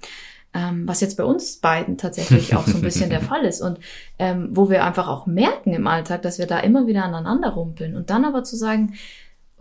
ähm, 0.53 0.87
was 0.87 1.01
jetzt 1.01 1.17
bei 1.17 1.23
uns 1.23 1.57
beiden 1.57 1.97
tatsächlich 1.97 2.55
auch 2.55 2.67
so 2.67 2.77
ein 2.77 2.81
bisschen 2.81 3.09
der 3.09 3.21
Fall 3.29 3.43
ist 3.43 3.61
und 3.61 3.79
ähm, 4.19 4.49
wo 4.51 4.69
wir 4.69 4.83
einfach 4.83 5.07
auch 5.07 5.25
merken 5.25 5.73
im 5.73 5.87
Alltag, 5.87 6.21
dass 6.21 6.39
wir 6.39 6.47
da 6.47 6.59
immer 6.59 6.87
wieder 6.87 7.03
aneinander 7.03 7.49
rumpeln. 7.49 7.95
Und 7.95 8.09
dann 8.09 8.25
aber 8.25 8.43
zu 8.43 8.55
sagen, 8.55 8.93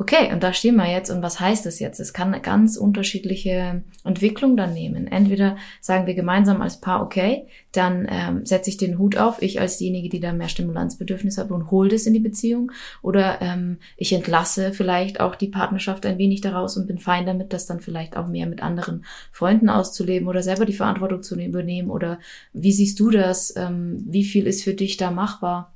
okay, 0.03 0.33
und 0.33 0.43
da 0.43 0.53
stehen 0.53 0.75
wir 0.75 0.91
jetzt 0.91 1.11
und 1.11 1.23
was 1.23 1.39
heißt 1.39 1.65
das 1.65 1.79
jetzt? 1.79 2.01
Es 2.01 2.13
kann 2.13 2.35
eine 2.35 2.43
ganz 2.43 2.77
unterschiedliche 2.77 3.85
Entwicklung 4.03 4.57
dann 4.57 4.75
nehmen. 4.75 5.07
Entweder 5.07 5.57
sagen 5.81 6.09
wir 6.09 6.15
gemeinsam 6.15 6.61
als 6.61 6.81
Paar, 6.81 7.03
okay, 7.03 7.47
dann 7.71 8.09
ähm, 8.11 8.45
setze 8.45 8.69
ich 8.69 8.77
den 8.77 8.99
Hut 8.99 9.17
auf, 9.17 9.41
ich 9.41 9.61
als 9.61 9.79
diejenige, 9.79 10.09
die 10.09 10.19
da 10.19 10.33
mehr 10.33 10.49
Stimulanzbedürfnis 10.49 11.39
habe 11.39 11.55
und 11.55 11.71
hole 11.71 11.89
das 11.89 12.07
in 12.07 12.15
die 12.15 12.21
Beziehung. 12.21 12.73
Oder 13.01 13.41
ähm, 13.41 13.79
ich 13.97 14.13
entlasse 14.13 14.73
vielleicht 14.73 15.21
auch 15.21 15.37
die 15.37 15.49
Partnerschaft 15.49 16.05
ein 16.05 16.19
wenig 16.19 16.41
daraus 16.41 16.77
und 16.77 16.89
bin 16.89 16.99
fein 16.99 17.25
damit, 17.25 17.53
das 17.53 17.67
dann 17.67 17.79
vielleicht 17.79 18.17
auch 18.17 18.27
mehr 18.27 18.49
mit 18.49 18.61
anderen 18.61 19.05
Freunden 19.31 19.69
auszuleben 19.69 20.27
oder 20.27 20.43
selber 20.43 20.67
die 20.67 20.73
Verantwortung 20.73 21.23
zu 21.23 21.39
übernehmen. 21.39 21.91
Oder 21.91 22.19
wie 22.53 22.73
siehst 22.73 22.99
du 22.99 23.11
das? 23.11 23.55
Ähm, 23.57 24.03
wie 24.05 24.25
viel 24.25 24.49
ist 24.49 24.65
für 24.65 24.75
dich 24.75 24.97
da 24.97 25.13
machbar? 25.13 25.72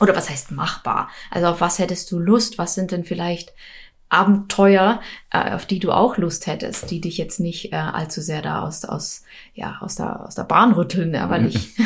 Oder 0.00 0.14
was 0.14 0.30
heißt 0.30 0.52
machbar? 0.52 1.08
Also 1.30 1.48
auf 1.48 1.60
was 1.60 1.78
hättest 1.78 2.10
du 2.10 2.18
Lust? 2.18 2.58
Was 2.58 2.74
sind 2.74 2.92
denn 2.92 3.04
vielleicht 3.04 3.52
Abenteuer, 4.10 5.02
äh, 5.30 5.52
auf 5.52 5.66
die 5.66 5.80
du 5.80 5.92
auch 5.92 6.16
Lust 6.16 6.46
hättest, 6.46 6.90
die 6.90 7.00
dich 7.00 7.18
jetzt 7.18 7.40
nicht 7.40 7.72
äh, 7.72 7.76
allzu 7.76 8.22
sehr 8.22 8.40
da 8.40 8.62
aus, 8.62 8.86
aus, 8.86 9.22
ja, 9.54 9.76
aus, 9.80 9.96
der, 9.96 10.24
aus 10.24 10.34
der 10.34 10.44
Bahn 10.44 10.72
rütteln, 10.72 11.12
ja, 11.12 11.28
weil 11.28 11.46
ich, 11.46 11.76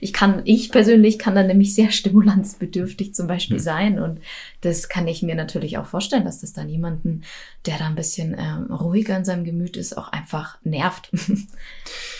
ich 0.00 0.12
kann, 0.12 0.42
ich 0.44 0.70
persönlich 0.70 1.18
kann 1.18 1.34
dann 1.34 1.46
nämlich 1.46 1.74
sehr 1.74 1.90
stimulanzbedürftig 1.90 3.14
zum 3.14 3.26
Beispiel 3.26 3.56
mhm. 3.56 3.62
sein 3.62 3.98
und 3.98 4.20
das 4.60 4.90
kann 4.90 5.08
ich 5.08 5.22
mir 5.22 5.34
natürlich 5.34 5.78
auch 5.78 5.86
vorstellen, 5.86 6.26
dass 6.26 6.42
das 6.42 6.52
dann 6.52 6.68
jemanden, 6.68 7.22
der 7.64 7.78
da 7.78 7.86
ein 7.86 7.94
bisschen 7.94 8.36
ähm, 8.38 8.74
ruhiger 8.74 9.16
in 9.16 9.24
seinem 9.24 9.44
Gemüt 9.44 9.78
ist, 9.78 9.96
auch 9.96 10.08
einfach 10.08 10.58
nervt. 10.62 11.10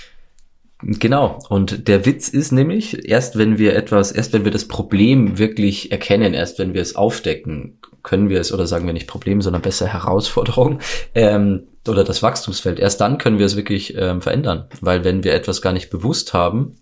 Genau. 0.82 1.38
Und 1.48 1.88
der 1.88 2.06
Witz 2.06 2.28
ist 2.28 2.52
nämlich, 2.52 3.08
erst 3.08 3.36
wenn 3.36 3.58
wir 3.58 3.76
etwas, 3.76 4.12
erst 4.12 4.32
wenn 4.32 4.44
wir 4.44 4.52
das 4.52 4.66
Problem 4.66 5.38
wirklich 5.38 5.92
erkennen, 5.92 6.34
erst 6.34 6.58
wenn 6.58 6.74
wir 6.74 6.82
es 6.82 6.96
aufdecken, 6.96 7.78
können 8.02 8.28
wir 8.28 8.40
es, 8.40 8.52
oder 8.52 8.66
sagen 8.66 8.86
wir 8.86 8.92
nicht 8.92 9.06
Problem, 9.06 9.42
sondern 9.42 9.62
besser 9.62 9.86
Herausforderung, 9.86 10.80
ähm, 11.14 11.66
oder 11.88 12.04
das 12.04 12.22
Wachstumsfeld, 12.22 12.78
erst 12.78 13.00
dann 13.00 13.18
können 13.18 13.38
wir 13.38 13.46
es 13.46 13.56
wirklich 13.56 13.96
ähm, 13.96 14.20
verändern. 14.20 14.66
Weil 14.80 15.04
wenn 15.04 15.24
wir 15.24 15.34
etwas 15.34 15.62
gar 15.62 15.72
nicht 15.72 15.90
bewusst 15.90 16.34
haben, 16.34 16.76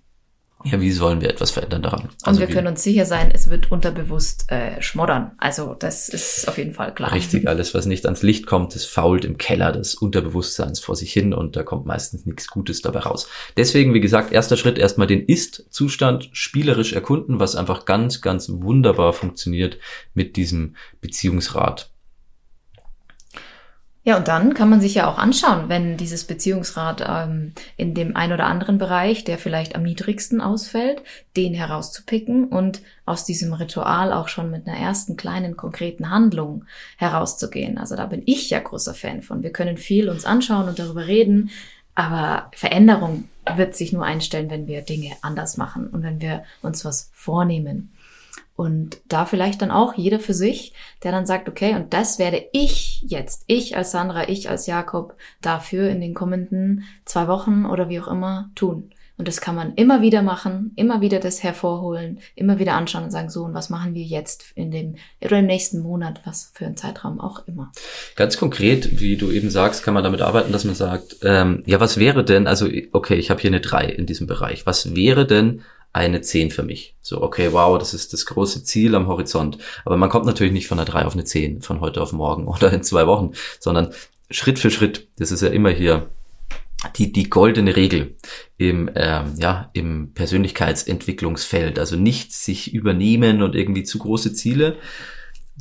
ja, 0.65 0.81
wie 0.81 0.91
sollen 0.91 1.21
wir 1.21 1.31
etwas 1.31 1.53
verändern 1.53 1.83
daran? 1.83 2.09
Also 2.23 2.41
und 2.41 2.49
wir 2.49 2.53
können 2.53 2.67
uns 2.67 2.83
sicher 2.83 3.05
sein, 3.05 3.31
es 3.33 3.49
wird 3.49 3.71
unterbewusst 3.71 4.51
äh, 4.51 4.83
schmoddern. 4.83 5.33
Also 5.39 5.75
das 5.75 6.09
ist 6.09 6.49
auf 6.49 6.59
jeden 6.59 6.73
Fall 6.73 6.93
klar. 6.93 7.13
Richtig, 7.13 7.47
alles, 7.47 7.75
was 7.75 7.87
nicht 7.87 8.05
ans 8.07 8.23
Licht 8.23 8.47
kommt, 8.47 8.75
das 8.75 8.85
fault 8.85 9.25
im 9.25 9.39
Keller 9.39 9.71
des 9.71 9.95
Unterbewusstseins 9.95 10.81
vor 10.81 10.97
sich 10.97 11.13
hin 11.13 11.33
und 11.33 11.55
da 11.55 11.63
kommt 11.63 11.87
meistens 11.87 12.27
nichts 12.27 12.49
Gutes 12.49 12.83
dabei 12.83 13.01
raus. 13.01 13.29
Deswegen, 13.57 13.95
wie 13.95 14.01
gesagt, 14.01 14.33
erster 14.33 14.57
Schritt 14.57 14.79
erstmal 14.79 15.07
den 15.07 15.25
Ist-Zustand 15.25 16.29
spielerisch 16.33 16.93
erkunden, 16.93 17.39
was 17.39 17.55
einfach 17.55 17.85
ganz, 17.85 18.21
ganz 18.21 18.49
wunderbar 18.51 19.13
funktioniert 19.13 19.79
mit 20.15 20.37
diesem 20.37 20.75
Beziehungsrat. 21.01 21.93
Ja, 24.09 24.17
und 24.17 24.27
dann 24.27 24.55
kann 24.55 24.71
man 24.71 24.81
sich 24.81 24.95
ja 24.95 25.07
auch 25.07 25.19
anschauen, 25.19 25.69
wenn 25.69 25.99
dieses 25.99 26.25
Beziehungsrat 26.25 27.05
ähm, 27.07 27.53
in 27.77 27.93
dem 27.93 28.17
ein 28.17 28.33
oder 28.33 28.47
anderen 28.47 28.79
Bereich, 28.79 29.23
der 29.23 29.37
vielleicht 29.37 29.77
am 29.77 29.83
niedrigsten 29.83 30.41
ausfällt, 30.41 31.03
den 31.37 31.53
herauszupicken 31.53 32.49
und 32.49 32.81
aus 33.05 33.27
diesem 33.27 33.53
Ritual 33.53 34.15
auch 34.15 34.29
schon 34.29 34.51
mit 34.51 34.67
einer 34.67 34.79
ersten 34.79 35.19
kleinen 35.19 35.59
konkreten 35.59 36.09
Handlung 36.09 36.65
herauszugehen. 36.97 37.77
Also 37.77 37.97
da 37.97 38.07
bin 38.07 38.23
ich 38.25 38.49
ja 38.49 38.61
großer 38.61 38.95
Fan 38.95 39.21
von. 39.21 39.43
Wir 39.43 39.53
können 39.53 39.77
viel 39.77 40.09
uns 40.09 40.25
anschauen 40.25 40.71
und 40.71 40.79
darüber 40.79 41.07
reden, 41.07 41.51
aber 41.95 42.51
Veränderung 42.55 43.25
wird 43.57 43.77
sich 43.77 43.93
nur 43.93 44.07
einstellen, 44.07 44.49
wenn 44.49 44.67
wir 44.67 44.81
Dinge 44.81 45.17
anders 45.21 45.59
machen 45.59 45.87
und 45.87 46.03
wenn 46.03 46.23
wir 46.23 46.45
uns 46.63 46.83
was 46.83 47.11
vornehmen. 47.13 47.93
Und 48.57 49.01
da 49.07 49.25
vielleicht 49.25 49.63
dann 49.63 49.71
auch 49.71 49.95
jeder 49.95 50.19
für 50.19 50.35
sich, 50.35 50.73
der 51.05 51.13
dann 51.13 51.27
sagt, 51.27 51.49
okay, 51.49 51.77
und 51.77 51.95
das 51.95 52.19
werde 52.19 52.45
ich 52.53 53.03
jetzt, 53.07 53.45
ich 53.47 53.77
als 53.77 53.93
Sandra, 53.93 54.29
ich 54.29 54.51
als 54.51 54.67
Jakob, 54.67 55.15
dafür 55.41 55.89
in 55.89 56.01
den 56.01 56.15
kommenden 56.15 56.85
zwei 57.05 57.29
Wochen 57.29 57.67
oder 57.67 57.89
wie 57.89 58.01
auch 58.01 58.09
immer 58.09 58.51
tun. 58.55 58.91
Und 59.19 59.27
das 59.27 59.41
kann 59.41 59.57
man 59.57 59.75
immer 59.75 60.01
wieder 60.01 60.23
machen, 60.23 60.73
immer 60.77 61.01
wieder 61.01 61.19
das 61.19 61.43
hervorholen, 61.43 62.21
immer 62.37 62.61
wieder 62.61 62.75
anschauen 62.75 63.03
und 63.03 63.11
sagen, 63.11 63.31
so, 63.31 63.43
und 63.43 63.53
was 63.53 63.69
machen 63.69 63.95
wir 63.95 64.05
jetzt 64.05 64.45
in 64.55 64.71
dem 64.71 64.95
oder 65.21 65.41
im 65.41 65.47
nächsten 65.47 65.81
Monat, 65.81 66.21
was 66.25 66.53
für 66.55 66.67
ein 66.67 66.77
Zeitraum 66.77 67.21
auch 67.21 67.47
immer. 67.49 67.73
Ganz 68.15 68.39
konkret, 68.39 69.01
wie 69.01 69.17
du 69.17 69.33
eben 69.33 69.51
sagst, 69.51 69.83
kann 69.83 69.95
man 69.95 70.05
damit 70.05 70.23
arbeiten, 70.23 70.53
dass 70.53 70.65
man 70.65 70.77
sagt, 70.77 71.17
ähm, 71.25 71.65
ja, 71.67 71.81
was 71.81 71.99
wäre 71.99 72.25
denn, 72.25 72.47
also 72.47 72.69
okay, 72.93 73.17
ich 73.17 73.31
habe 73.31 73.41
hier 73.41 73.51
eine 73.51 73.61
drei 73.61 73.87
in 73.87 74.07
diesem 74.07 74.29
Bereich, 74.29 74.67
was 74.67 74.95
wäre 74.95 75.27
denn 75.27 75.63
eine 75.93 76.21
10 76.21 76.51
für 76.51 76.63
mich. 76.63 76.95
So, 77.01 77.23
okay, 77.23 77.53
wow, 77.53 77.79
das 77.79 77.95
ist 77.95 78.13
das 78.13 78.27
große 78.27 78.65
Ziel 78.65 78.95
am 78.95 79.07
Horizont. 79.07 79.59
Aber 79.85 79.97
man 79.97 80.11
kommt 80.11 80.27
natürlich 80.27 80.53
nicht 80.53 80.69
von 80.69 80.79
einer 80.79 80.89
3 80.89 81.07
auf 81.07 81.15
eine 81.15 81.25
10 81.25 81.63
von 81.63 81.81
heute 81.81 82.01
auf 82.01 82.13
morgen 82.13 82.47
oder 82.49 82.73
in 82.73 82.83
zwei 82.83 83.07
Wochen, 83.07 83.33
sondern 83.61 83.93
Schritt 84.31 84.59
für 84.59 84.71
Schritt. 84.71 85.09
Das 85.19 85.33
ist 85.33 85.43
ja 85.43 85.49
immer 85.49 85.71
hier 85.71 86.11
die, 86.97 87.13
die 87.13 87.29
goldene 87.29 87.75
Regel 87.75 88.17
im, 88.57 88.91
ähm, 88.95 89.35
ja, 89.37 89.71
im 89.73 90.13
Persönlichkeitsentwicklungsfeld. 90.15 91.79
Also 91.79 91.97
nicht 91.97 92.33
sich 92.33 92.73
übernehmen 92.73 93.43
und 93.43 93.57
irgendwie 93.57 93.83
zu 93.83 93.99
große 93.99 94.33
Ziele, 94.33 94.77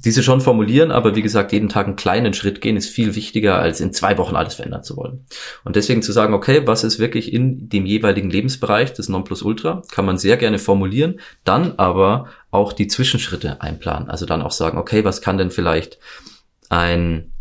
diese 0.05 0.21
schon 0.21 0.41
formulieren, 0.41 0.91
aber 0.91 1.15
wie 1.15 1.21
gesagt, 1.23 1.51
jeden 1.51 1.69
Tag 1.69 1.87
einen 1.87 1.95
kleinen 1.95 2.33
Schritt 2.33 2.61
gehen 2.61 2.77
ist 2.77 2.89
viel 2.89 3.15
wichtiger, 3.15 3.57
als 3.59 3.81
in 3.81 3.93
zwei 3.93 4.17
Wochen 4.17 4.35
alles 4.35 4.53
verändern 4.53 4.83
zu 4.83 4.95
wollen. 4.95 5.25
Und 5.63 5.75
deswegen 5.75 6.03
zu 6.03 6.11
sagen, 6.11 6.35
okay, 6.35 6.61
was 6.65 6.83
ist 6.83 6.99
wirklich 6.99 7.33
in 7.33 7.67
dem 7.67 7.85
jeweiligen 7.85 8.29
Lebensbereich 8.29 8.93
des 8.93 9.09
Nonplusultra, 9.09 9.81
kann 9.91 10.05
man 10.05 10.19
sehr 10.19 10.37
gerne 10.37 10.59
formulieren, 10.59 11.19
dann 11.43 11.73
aber 11.77 12.27
auch 12.51 12.73
die 12.73 12.87
Zwischenschritte 12.87 13.61
einplanen. 13.61 14.09
Also 14.09 14.25
dann 14.27 14.43
auch 14.43 14.51
sagen, 14.51 14.77
okay, 14.77 15.03
was 15.03 15.21
kann 15.21 15.39
denn 15.39 15.51
vielleicht 15.51 15.97
ein 16.69 17.31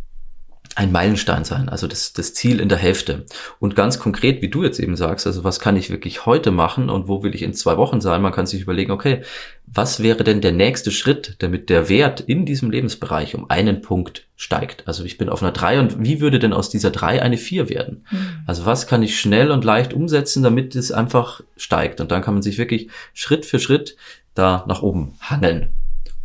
ein 0.77 0.93
Meilenstein 0.93 1.45
sein, 1.45 1.71
also 1.71 1.87
das, 1.87 2.13
das 2.13 2.35
Ziel 2.35 2.61
in 2.61 2.69
der 2.69 2.77
Hälfte. 2.77 3.25
Und 3.59 3.75
ganz 3.75 3.99
konkret, 3.99 4.43
wie 4.43 4.51
du 4.51 4.63
jetzt 4.63 4.79
eben 4.79 4.95
sagst, 4.95 5.27
also 5.27 5.43
was 5.43 5.59
kann 5.59 5.75
ich 5.75 5.89
wirklich 5.89 6.27
heute 6.27 6.51
machen 6.51 6.91
und 6.91 7.09
wo 7.09 7.23
will 7.23 7.35
ich 7.35 7.41
in 7.41 7.55
zwei 7.55 7.79
Wochen 7.79 8.03
sein? 8.03 8.21
Man 8.21 8.33
kann 8.33 8.47
sich 8.47 8.61
überlegen, 8.61 8.93
okay, 8.93 9.23
was 9.67 10.03
wäre 10.03 10.23
denn 10.23 10.43
der 10.43 10.53
nächste 10.53 10.91
Schritt, 10.91 11.37
damit 11.39 11.71
der 11.71 11.89
Wert 11.89 12.21
in 12.21 12.45
diesem 12.45 12.71
Lebensbereich 12.71 13.35
um 13.35 13.49
einen 13.49 13.81
Punkt 13.81 14.27
steigt? 14.37 14.87
Also 14.87 15.03
ich 15.05 15.17
bin 15.17 15.31
auf 15.31 15.43
einer 15.43 15.53
drei 15.53 15.81
und 15.81 16.05
wie 16.05 16.21
würde 16.21 16.39
denn 16.39 16.53
aus 16.53 16.69
dieser 16.69 16.91
drei 16.91 17.23
eine 17.23 17.39
vier 17.39 17.71
werden? 17.71 18.05
Mhm. 18.11 18.29
Also 18.47 18.67
was 18.67 18.87
kann 18.87 19.03
ich 19.03 19.19
schnell 19.19 19.51
und 19.53 19.65
leicht 19.65 19.95
umsetzen, 19.95 20.43
damit 20.43 20.77
es 20.77 20.93
einfach 20.93 21.41
steigt? 21.57 22.03
Und 22.03 22.11
dann 22.11 22.21
kann 22.21 22.35
man 22.35 22.43
sich 22.43 22.59
wirklich 22.59 22.91
Schritt 23.15 23.47
für 23.47 23.59
Schritt 23.59 23.97
da 24.35 24.67
nach 24.69 24.83
oben 24.83 25.15
hangeln. 25.23 25.71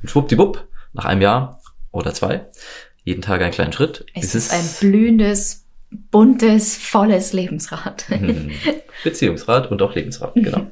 Und 0.02 0.10
schwuppdiwupp, 0.10 0.68
nach 0.92 1.06
einem 1.06 1.22
Jahr 1.22 1.62
oder 1.94 2.14
zwei 2.14 2.48
jeden 3.04 3.22
Tag 3.22 3.42
einen 3.42 3.52
kleinen 3.52 3.74
Schritt. 3.74 4.06
Es, 4.14 4.36
ist, 4.36 4.52
ist 4.52 4.54
ein 4.54 4.68
blühendes, 4.80 5.66
buntes, 5.90 6.78
volles 6.78 7.34
Lebensrad. 7.34 8.06
Mhm. 8.10 8.52
Beziehungsrad 9.04 9.72
und 9.72 9.82
auch 9.82 9.96
Lebensrad, 9.96 10.34
genau. 10.36 10.68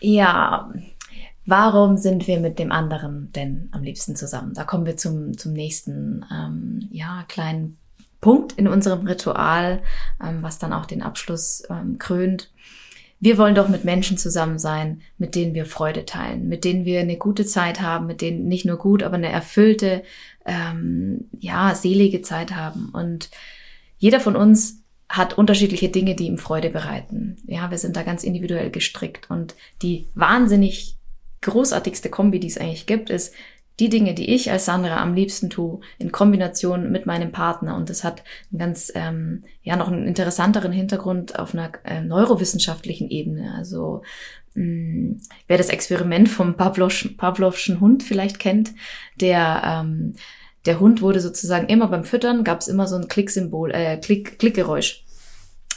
Ja, 0.00 0.72
warum 1.46 1.96
sind 1.96 2.26
wir 2.26 2.38
mit 2.38 2.58
dem 2.58 2.70
anderen 2.70 3.32
denn 3.32 3.68
am 3.72 3.82
liebsten 3.82 4.14
zusammen? 4.14 4.54
Da 4.54 4.64
kommen 4.64 4.86
wir 4.86 4.96
zum, 4.96 5.36
zum 5.36 5.52
nächsten, 5.52 6.24
ähm, 6.30 6.88
ja, 6.92 7.24
kleinen 7.28 7.78
Punkt 8.20 8.52
in 8.52 8.68
unserem 8.68 9.06
Ritual, 9.06 9.82
ähm, 10.22 10.42
was 10.42 10.58
dann 10.58 10.72
auch 10.72 10.86
den 10.86 11.02
Abschluss 11.02 11.62
ähm, 11.70 11.98
krönt. 11.98 12.50
Wir 13.20 13.36
wollen 13.36 13.56
doch 13.56 13.68
mit 13.68 13.84
Menschen 13.84 14.16
zusammen 14.16 14.60
sein, 14.60 15.00
mit 15.18 15.34
denen 15.34 15.54
wir 15.54 15.66
Freude 15.66 16.04
teilen, 16.04 16.48
mit 16.48 16.64
denen 16.64 16.84
wir 16.84 17.00
eine 17.00 17.16
gute 17.16 17.44
Zeit 17.44 17.80
haben, 17.80 18.06
mit 18.06 18.20
denen 18.20 18.46
nicht 18.46 18.64
nur 18.64 18.76
gut, 18.76 19.02
aber 19.02 19.16
eine 19.16 19.30
erfüllte, 19.30 20.04
ähm, 20.48 21.28
ja, 21.38 21.74
selige 21.74 22.22
Zeit 22.22 22.56
haben. 22.56 22.90
Und 22.92 23.30
jeder 23.98 24.18
von 24.18 24.34
uns 24.34 24.82
hat 25.08 25.38
unterschiedliche 25.38 25.88
Dinge, 25.88 26.14
die 26.14 26.26
ihm 26.26 26.38
Freude 26.38 26.70
bereiten. 26.70 27.36
Ja, 27.46 27.70
wir 27.70 27.78
sind 27.78 27.96
da 27.96 28.02
ganz 28.02 28.24
individuell 28.24 28.70
gestrickt. 28.70 29.30
Und 29.30 29.54
die 29.82 30.08
wahnsinnig 30.14 30.96
großartigste 31.42 32.10
Kombi, 32.10 32.40
die 32.40 32.48
es 32.48 32.58
eigentlich 32.58 32.86
gibt, 32.86 33.10
ist, 33.10 33.34
die 33.80 33.88
Dinge, 33.88 34.12
die 34.12 34.34
ich 34.34 34.50
als 34.50 34.64
Sandra 34.64 35.00
am 35.00 35.14
liebsten 35.14 35.50
tue, 35.50 35.80
in 35.98 36.10
Kombination 36.10 36.90
mit 36.90 37.06
meinem 37.06 37.30
Partner. 37.30 37.76
Und 37.76 37.90
das 37.90 38.02
hat 38.02 38.24
einen 38.50 38.58
ganz, 38.58 38.92
ähm, 38.94 39.44
ja, 39.62 39.76
noch 39.76 39.88
einen 39.88 40.06
interessanteren 40.06 40.72
Hintergrund 40.72 41.38
auf 41.38 41.54
einer 41.54 41.70
äh, 41.84 42.00
neurowissenschaftlichen 42.00 43.08
Ebene. 43.08 43.54
Also 43.54 44.02
mh, 44.54 44.64
mm, 44.64 45.20
wer 45.46 45.58
das 45.58 45.68
Experiment 45.68 46.28
vom 46.28 46.56
Pavlovschen 46.56 47.80
Hund 47.80 48.02
vielleicht 48.02 48.40
kennt, 48.40 48.72
der 49.20 49.62
ähm, 49.64 50.14
der 50.66 50.80
Hund 50.80 51.02
wurde 51.02 51.20
sozusagen 51.20 51.68
immer 51.68 51.88
beim 51.88 52.04
Füttern, 52.04 52.44
gab 52.44 52.60
es 52.60 52.68
immer 52.68 52.86
so 52.86 52.96
ein 52.96 53.08
Klicksymbol, 53.08 53.72
äh, 53.72 53.96
Klick, 53.98 54.38
Klickgeräusch. 54.38 55.04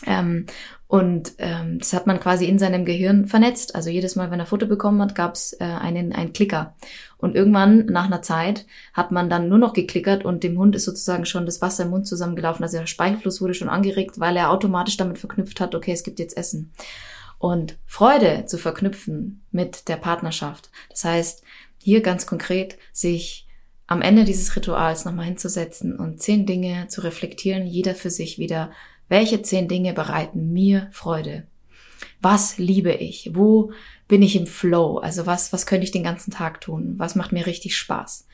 Ähm, 0.05 0.45
und 0.87 1.35
ähm, 1.37 1.79
das 1.79 1.93
hat 1.93 2.05
man 2.05 2.19
quasi 2.19 2.45
in 2.45 2.59
seinem 2.59 2.83
Gehirn 2.83 3.25
vernetzt. 3.25 3.75
Also 3.75 3.89
jedes 3.89 4.17
Mal, 4.17 4.29
wenn 4.29 4.41
er 4.41 4.45
Futter 4.45 4.65
bekommen 4.65 5.01
hat, 5.01 5.15
gab 5.15 5.35
es 5.35 5.53
äh, 5.53 5.63
einen, 5.63 6.11
einen 6.11 6.33
Klicker. 6.33 6.75
Und 7.17 7.33
irgendwann, 7.33 7.85
nach 7.85 8.07
einer 8.07 8.21
Zeit, 8.21 8.65
hat 8.93 9.11
man 9.11 9.29
dann 9.29 9.47
nur 9.47 9.57
noch 9.57 9.71
geklickert 9.71 10.25
und 10.25 10.43
dem 10.43 10.57
Hund 10.57 10.75
ist 10.75 10.83
sozusagen 10.83 11.25
schon 11.25 11.45
das 11.45 11.61
Wasser 11.61 11.83
im 11.83 11.91
Mund 11.91 12.07
zusammengelaufen. 12.07 12.63
Also 12.63 12.77
der 12.77 12.87
Speichelfluss 12.87 13.39
wurde 13.39 13.53
schon 13.53 13.69
angeregt, 13.69 14.19
weil 14.19 14.35
er 14.35 14.51
automatisch 14.51 14.97
damit 14.97 15.17
verknüpft 15.17 15.61
hat, 15.61 15.75
okay, 15.75 15.93
es 15.93 16.03
gibt 16.03 16.19
jetzt 16.19 16.35
Essen. 16.35 16.73
Und 17.37 17.77
Freude 17.85 18.45
zu 18.45 18.57
verknüpfen 18.57 19.45
mit 19.49 19.87
der 19.87 19.95
Partnerschaft. 19.95 20.71
Das 20.89 21.05
heißt, 21.05 21.43
hier 21.77 22.01
ganz 22.01 22.27
konkret 22.27 22.77
sich 22.91 23.47
am 23.91 24.01
Ende 24.01 24.23
dieses 24.23 24.56
Rituals 24.56 25.04
nochmal 25.04 25.25
hinzusetzen 25.25 25.97
und 25.97 26.21
zehn 26.21 26.45
Dinge 26.45 26.88
zu 26.88 27.01
reflektieren, 27.01 27.67
jeder 27.67 27.93
für 27.93 28.10
sich 28.10 28.38
wieder, 28.38 28.71
welche 29.10 29.41
zehn 29.41 29.67
Dinge 29.67 29.91
bereiten 29.91 30.54
mir 30.54 30.88
Freude? 30.93 31.45
Was 32.21 32.58
liebe 32.58 32.93
ich? 32.93 33.32
Wo 33.34 33.73
bin 34.08 34.21
ich 34.21 34.38
im 34.38 34.47
Flow? 34.47 34.99
Also 34.99 35.25
was, 35.25 35.51
was 35.51 35.65
könnte 35.65 35.84
ich 35.84 35.91
den 35.91 36.06
ganzen 36.06 36.32
Tag 36.32 36.62
tun? 36.62 36.93
Was 36.99 37.15
macht 37.15 37.34
mir 37.34 37.45
richtig 37.45 37.75
Spaß? 37.75 38.27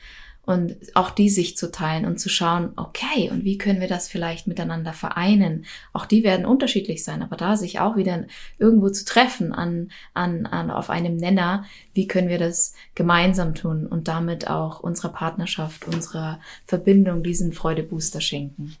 Und 0.48 0.76
auch 0.94 1.10
die 1.10 1.28
sich 1.28 1.58
zu 1.58 1.70
teilen 1.70 2.06
und 2.06 2.18
zu 2.18 2.30
schauen, 2.30 2.72
okay, 2.76 3.28
und 3.30 3.44
wie 3.44 3.58
können 3.58 3.82
wir 3.82 3.86
das 3.86 4.08
vielleicht 4.08 4.46
miteinander 4.46 4.94
vereinen? 4.94 5.66
Auch 5.92 6.06
die 6.06 6.24
werden 6.24 6.46
unterschiedlich 6.46 7.04
sein, 7.04 7.20
aber 7.22 7.36
da 7.36 7.54
sich 7.54 7.80
auch 7.80 7.96
wieder 7.96 8.24
irgendwo 8.58 8.88
zu 8.88 9.04
treffen 9.04 9.52
an, 9.52 9.90
an, 10.14 10.46
an 10.46 10.70
auf 10.70 10.88
einem 10.88 11.16
Nenner, 11.16 11.66
wie 11.92 12.08
können 12.08 12.30
wir 12.30 12.38
das 12.38 12.72
gemeinsam 12.94 13.54
tun 13.54 13.86
und 13.86 14.08
damit 14.08 14.48
auch 14.48 14.80
unserer 14.80 15.12
Partnerschaft, 15.12 15.86
unserer 15.86 16.40
Verbindung 16.64 17.22
diesen 17.22 17.52
Freudebooster 17.52 18.22
schenken. 18.22 18.74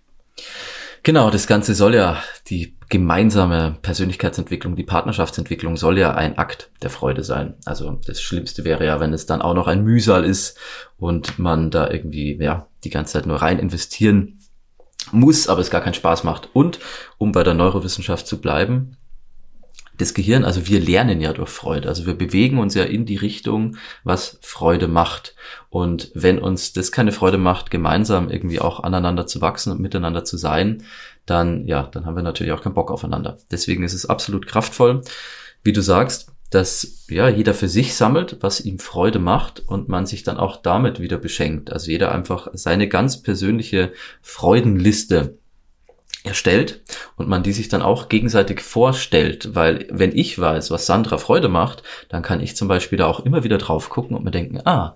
Genau, 1.02 1.30
das 1.30 1.46
Ganze 1.46 1.74
soll 1.74 1.94
ja, 1.94 2.22
die 2.48 2.76
gemeinsame 2.88 3.76
Persönlichkeitsentwicklung, 3.82 4.76
die 4.76 4.84
Partnerschaftsentwicklung 4.84 5.76
soll 5.76 5.98
ja 5.98 6.14
ein 6.14 6.38
Akt 6.38 6.70
der 6.82 6.90
Freude 6.90 7.22
sein. 7.22 7.54
Also 7.64 7.98
das 8.06 8.20
Schlimmste 8.20 8.64
wäre 8.64 8.84
ja, 8.84 8.98
wenn 8.98 9.12
es 9.12 9.26
dann 9.26 9.42
auch 9.42 9.54
noch 9.54 9.66
ein 9.66 9.84
Mühsal 9.84 10.24
ist 10.24 10.58
und 10.96 11.38
man 11.38 11.70
da 11.70 11.90
irgendwie, 11.90 12.38
ja, 12.40 12.66
die 12.84 12.90
ganze 12.90 13.14
Zeit 13.14 13.26
nur 13.26 13.42
rein 13.42 13.58
investieren 13.58 14.38
muss, 15.12 15.48
aber 15.48 15.60
es 15.60 15.70
gar 15.70 15.80
keinen 15.82 15.94
Spaß 15.94 16.24
macht. 16.24 16.48
Und 16.52 16.78
um 17.18 17.32
bei 17.32 17.42
der 17.42 17.54
Neurowissenschaft 17.54 18.26
zu 18.26 18.40
bleiben, 18.40 18.96
das 19.98 20.14
Gehirn, 20.14 20.44
also 20.44 20.66
wir 20.66 20.80
lernen 20.80 21.20
ja 21.20 21.32
durch 21.32 21.50
Freude. 21.50 21.88
Also 21.88 22.06
wir 22.06 22.14
bewegen 22.14 22.58
uns 22.58 22.74
ja 22.74 22.84
in 22.84 23.04
die 23.04 23.16
Richtung, 23.16 23.76
was 24.04 24.38
Freude 24.40 24.88
macht. 24.88 25.34
Und 25.70 26.10
wenn 26.14 26.38
uns 26.38 26.72
das 26.72 26.92
keine 26.92 27.12
Freude 27.12 27.36
macht, 27.36 27.70
gemeinsam 27.70 28.30
irgendwie 28.30 28.60
auch 28.60 28.80
aneinander 28.80 29.26
zu 29.26 29.40
wachsen 29.40 29.72
und 29.72 29.80
miteinander 29.80 30.24
zu 30.24 30.36
sein, 30.36 30.84
dann, 31.26 31.66
ja, 31.66 31.82
dann 31.82 32.06
haben 32.06 32.16
wir 32.16 32.22
natürlich 32.22 32.52
auch 32.52 32.62
keinen 32.62 32.74
Bock 32.74 32.90
aufeinander. 32.90 33.38
Deswegen 33.50 33.82
ist 33.82 33.92
es 33.92 34.06
absolut 34.06 34.46
kraftvoll, 34.46 35.02
wie 35.62 35.72
du 35.72 35.82
sagst, 35.82 36.32
dass 36.50 37.04
ja 37.10 37.28
jeder 37.28 37.52
für 37.52 37.68
sich 37.68 37.94
sammelt, 37.94 38.38
was 38.40 38.60
ihm 38.60 38.78
Freude 38.78 39.18
macht 39.18 39.60
und 39.66 39.88
man 39.88 40.06
sich 40.06 40.22
dann 40.22 40.38
auch 40.38 40.56
damit 40.56 41.00
wieder 41.00 41.18
beschenkt. 41.18 41.72
Also 41.72 41.90
jeder 41.90 42.12
einfach 42.12 42.48
seine 42.54 42.88
ganz 42.88 43.22
persönliche 43.22 43.92
Freudenliste 44.22 45.37
erstellt 46.28 46.82
und 47.16 47.28
man 47.28 47.42
die 47.42 47.52
sich 47.52 47.68
dann 47.68 47.82
auch 47.82 48.08
gegenseitig 48.08 48.60
vorstellt, 48.60 49.54
weil 49.54 49.86
wenn 49.90 50.16
ich 50.16 50.38
weiß, 50.38 50.70
was 50.70 50.86
Sandra 50.86 51.18
Freude 51.18 51.48
macht, 51.48 51.82
dann 52.08 52.22
kann 52.22 52.40
ich 52.40 52.56
zum 52.56 52.68
Beispiel 52.68 52.98
da 52.98 53.06
auch 53.06 53.20
immer 53.20 53.44
wieder 53.44 53.58
drauf 53.58 53.88
gucken 53.88 54.16
und 54.16 54.24
mir 54.24 54.30
denken, 54.30 54.60
ah, 54.64 54.94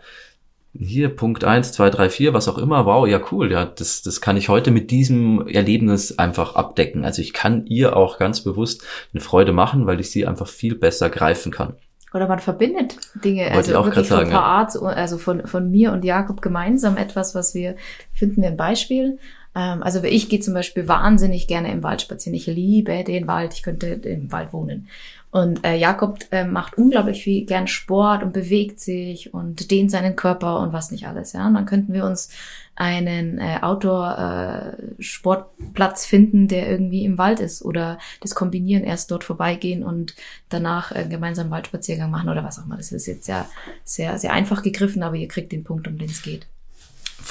hier 0.79 1.15
Punkt 1.15 1.45
eins, 1.45 1.73
zwei, 1.73 1.91
drei, 1.91 2.09
vier, 2.09 2.33
was 2.33 2.49
auch 2.49 2.57
immer, 2.57 2.87
wow, 2.87 3.07
ja 3.07 3.21
cool, 3.31 3.53
ja, 3.53 3.67
das, 3.67 4.03
das 4.03 4.21
kann 4.21 4.37
ich 4.37 4.49
heute 4.49 4.71
mit 4.71 4.91
diesem 4.91 5.47
Erlebnis 5.47 6.19
einfach 6.19 6.55
abdecken. 6.55 7.05
Also 7.05 7.21
ich 7.21 7.33
kann 7.33 7.67
ihr 7.67 7.97
auch 7.97 8.19
ganz 8.19 8.43
bewusst 8.43 8.83
eine 9.13 9.21
Freude 9.21 9.53
machen, 9.53 9.87
weil 9.87 10.01
ich 10.01 10.11
sie 10.11 10.27
einfach 10.27 10.49
viel 10.49 10.75
besser 10.75 11.11
greifen 11.11 11.53
kann. 11.53 11.75
Oder 12.15 12.29
man 12.29 12.39
verbindet 12.39 12.97
Dinge, 13.15 13.45
Wollte 13.45 13.57
also 13.57 13.79
auch 13.79 13.85
wirklich 13.87 14.09
von 14.09 14.19
sagen, 14.19 14.33
Art, 14.33 14.77
also 14.77 15.19
von, 15.19 15.47
von 15.47 15.71
mir 15.71 15.93
und 15.93 16.05
Jakob 16.05 16.43
gemeinsam 16.43 16.97
etwas, 16.97 17.35
was 17.35 17.55
wir 17.55 17.77
finden 18.13 18.43
wir 18.43 18.49
ein 18.49 18.57
Beispiel. 18.57 19.19
Ähm, 19.55 19.83
also 19.83 20.03
ich 20.03 20.29
gehe 20.29 20.41
zum 20.41 20.55
Beispiel 20.55 20.89
wahnsinnig 20.89 21.47
gerne 21.47 21.73
im 21.73 21.83
Wald 21.83 22.03
spazieren. 22.03 22.37
Ich 22.37 22.47
liebe 22.47 23.05
den 23.05 23.27
Wald. 23.27 23.55
Ich 23.55 23.63
könnte 23.63 23.87
im 23.87 24.33
Wald 24.33 24.53
wohnen. 24.53 24.89
Und 25.33 25.65
äh, 25.65 25.75
Jakob 25.77 26.21
äh, 26.31 26.45
macht 26.45 26.77
unglaublich 26.77 27.25
viel 27.25 27.47
gern 27.47 27.67
Sport 27.67 28.23
und 28.23 28.35
bewegt 28.35 28.81
sich 28.81 29.33
und 29.33 29.71
dehnt 29.71 29.91
seinen 29.91 30.15
Körper 30.15 30.61
und 30.61 30.75
was 30.75 30.91
nicht 30.91 31.07
alles. 31.07 31.33
Ja, 31.33 31.47
und 31.47 31.55
dann 31.55 31.65
könnten 31.65 31.95
wir 31.95 32.05
uns 32.05 32.29
einen 32.75 33.39
äh, 33.39 33.61
Outdoor-Sportplatz 33.63 36.05
äh, 36.05 36.09
finden, 36.09 36.49
der 36.49 36.69
irgendwie 36.69 37.07
im 37.07 37.17
Wald 37.17 37.41
ist 37.41 37.65
oder 37.65 37.97
das 38.21 38.35
kombinieren, 38.35 38.85
erst 38.85 39.11
dort 39.11 39.25
vorbeigehen 39.25 39.83
und 39.83 40.15
danach 40.51 40.93
äh, 40.93 41.07
gemeinsam 41.09 41.51
Waldspaziergang 41.51 42.11
machen 42.11 42.29
oder 42.29 42.45
was 42.45 42.59
auch 42.59 42.67
immer. 42.67 42.77
Das 42.77 42.93
ist 42.93 43.07
jetzt 43.07 43.27
ja 43.27 43.49
sehr, 43.85 44.19
sehr 44.19 44.35
einfach 44.35 44.63
gegriffen, 44.63 45.03
aber 45.03 45.17
ihr 45.17 45.29
kriegt 45.29 45.53
den 45.53 45.65
Punkt, 45.65 45.89
um 45.89 45.97
den 45.97 46.11
es 46.11 46.23
geht. 46.23 46.47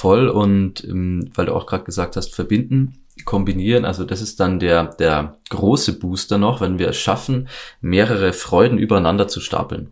Voll 0.01 0.29
und 0.29 0.83
ähm, 0.83 1.29
weil 1.35 1.45
du 1.45 1.53
auch 1.53 1.67
gerade 1.67 1.83
gesagt 1.83 2.15
hast, 2.15 2.33
verbinden, 2.33 3.03
kombinieren, 3.23 3.85
also 3.85 4.03
das 4.03 4.19
ist 4.19 4.39
dann 4.39 4.59
der, 4.59 4.85
der 4.95 5.37
große 5.51 5.99
Booster 5.99 6.39
noch, 6.39 6.59
wenn 6.59 6.79
wir 6.79 6.89
es 6.89 6.97
schaffen, 6.97 7.49
mehrere 7.81 8.33
Freuden 8.33 8.79
übereinander 8.79 9.27
zu 9.27 9.39
stapeln. 9.41 9.91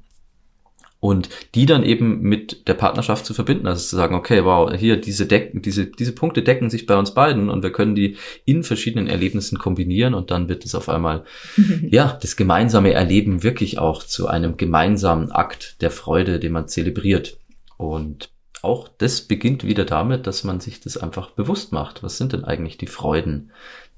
Und 1.00 1.30
die 1.54 1.67
dann 1.67 1.84
eben 1.84 2.22
mit 2.22 2.67
der 2.67 2.74
Partnerschaft 2.74 3.24
zu 3.24 3.36
verbinden, 3.36 3.67
also 3.67 3.88
zu 3.88 3.95
sagen, 3.98 4.15
okay, 4.15 4.45
wow, 4.45 4.74
hier 4.76 4.98
diese 4.98 5.28
Decken, 5.28 5.62
diese, 5.62 5.86
diese 5.86 6.13
Punkte 6.13 6.41
decken 6.41 6.72
sich 6.72 6.88
bei 6.88 6.98
uns 6.98 7.13
beiden 7.13 7.48
und 7.52 7.62
wir 7.62 7.72
können 7.72 7.93
die 7.93 8.17
in 8.45 8.63
verschiedenen 8.63 9.06
Erlebnissen 9.06 9.60
kombinieren 9.60 10.15
und 10.15 10.32
dann 10.32 10.50
wird 10.50 10.65
es 10.65 10.74
auf 10.74 10.89
einmal, 10.89 11.24
ja, 11.88 12.17
das 12.19 12.36
gemeinsame 12.36 12.93
Erleben 12.93 13.43
wirklich 13.43 13.78
auch 13.78 14.02
zu 14.02 14.26
einem 14.28 14.58
gemeinsamen 14.58 15.32
Akt 15.32 15.80
der 15.82 15.91
Freude, 15.91 16.39
den 16.39 16.54
man 16.54 16.67
zelebriert. 16.67 17.38
Und 17.78 18.32
auch 18.62 18.88
das 18.88 19.22
beginnt 19.22 19.63
wieder 19.63 19.86
damit, 19.86 20.28
dass 20.28 20.43
man 20.43 20.60
sich 20.60 20.80
das 20.80 20.98
einfach 20.98 21.32
bewusst 21.32 21.72
macht. 21.72 22.04
Was 22.04 22.17
sind 22.17 22.34
denn 22.34 22.45
eigentlich 22.45 22.78
die 22.78 22.88
Freuden, 22.88 23.52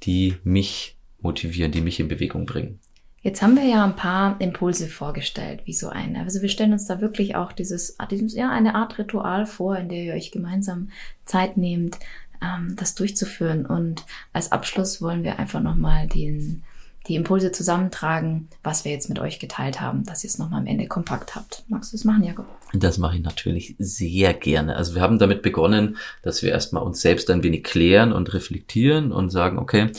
die 0.04 0.36
mich 0.44 0.98
motivieren, 1.20 1.72
die 1.72 1.82
mich 1.82 2.00
in 2.00 2.08
Bewegung 2.08 2.46
bringen? 2.46 2.80
Jetzt 3.24 3.44
haben 3.44 3.56
wir 3.56 3.66
ja 3.66 3.84
ein 3.84 3.96
paar 3.96 4.42
Impulse 4.42 4.88
vorgestellt, 4.88 5.62
wie 5.66 5.74
so 5.74 5.90
eine. 5.90 6.22
Also 6.22 6.42
wir 6.42 6.50
stellen 6.50 6.74
uns 6.74 6.88
da 6.88 7.02
wirklich 7.02 7.36
auch 7.36 7.52
dieses, 7.52 7.96
dieses 8.10 8.34
ja, 8.34 8.50
eine 8.50 8.74
Art 8.74 8.98
Ritual 8.98 9.46
vor, 9.46 9.78
in 9.78 9.90
der 9.90 10.04
ihr 10.04 10.14
euch 10.16 10.32
gemeinsam 10.32 10.90
Zeit 11.26 11.56
nehmt, 11.56 12.00
ähm, 12.42 12.76
das 12.78 12.96
durchzuführen. 12.96 13.68
Und 13.68 14.06
als 14.34 14.52
Abschluss 14.52 15.04
wollen 15.04 15.24
wir 15.24 15.38
einfach 15.38 15.62
nochmal 15.62 16.08
den, 16.08 16.64
die 17.08 17.16
Impulse 17.16 17.52
zusammentragen, 17.52 18.48
was 18.64 18.86
wir 18.86 18.92
jetzt 18.92 19.10
mit 19.10 19.20
euch 19.20 19.40
geteilt 19.40 19.82
haben, 19.82 20.04
dass 20.06 20.24
ihr 20.24 20.30
es 20.30 20.38
nochmal 20.38 20.62
am 20.62 20.68
Ende 20.68 20.88
kompakt 20.88 21.36
habt. 21.36 21.64
Magst 21.68 21.94
du 21.94 21.98
es 21.98 22.04
machen, 22.04 22.24
Jakob? 22.24 22.46
Das 22.74 22.98
mache 22.98 23.18
ich 23.18 23.24
natürlich 23.24 23.76
sehr 23.80 24.34
gerne. 24.34 24.76
Also 24.76 24.94
wir 24.96 25.02
haben 25.02 25.20
damit 25.20 25.42
begonnen, 25.42 25.98
dass 26.22 26.44
wir 26.44 26.52
erstmal 26.52 26.84
uns 26.84 27.02
selbst 27.02 27.30
ein 27.30 27.44
wenig 27.44 27.64
klären 27.64 28.14
und 28.14 28.34
reflektieren 28.34 29.12
und 29.12 29.30
sagen, 29.30 29.58
okay, 29.58 29.90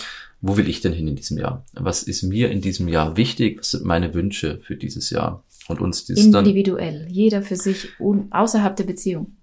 wo 0.41 0.57
will 0.57 0.69
ich 0.69 0.81
denn 0.81 0.93
hin 0.93 1.09
in 1.09 1.17
diesem 1.17 1.39
Jahr? 1.39 1.65
Was 1.75 2.03
ist 2.03 2.23
mir 2.23 2.51
in 2.51 2.61
diesem 2.61 2.89
Jahr 2.89 3.17
wichtig? 3.17 3.61
Was 3.61 3.73
sind 3.73 3.85
meine 3.85 4.15
Wünsche 4.15 4.59
für 4.59 4.77
dieses 4.77 5.11
Jahr? 5.11 5.45
Und 5.69 5.81
uns 5.81 6.05
das 6.07 6.19
Individuell, 6.19 7.07
jeder 7.09 7.43
für 7.43 7.55
sich, 7.55 7.89
außerhalb 8.31 8.75
der 8.75 8.85
Beziehung. 8.85 9.37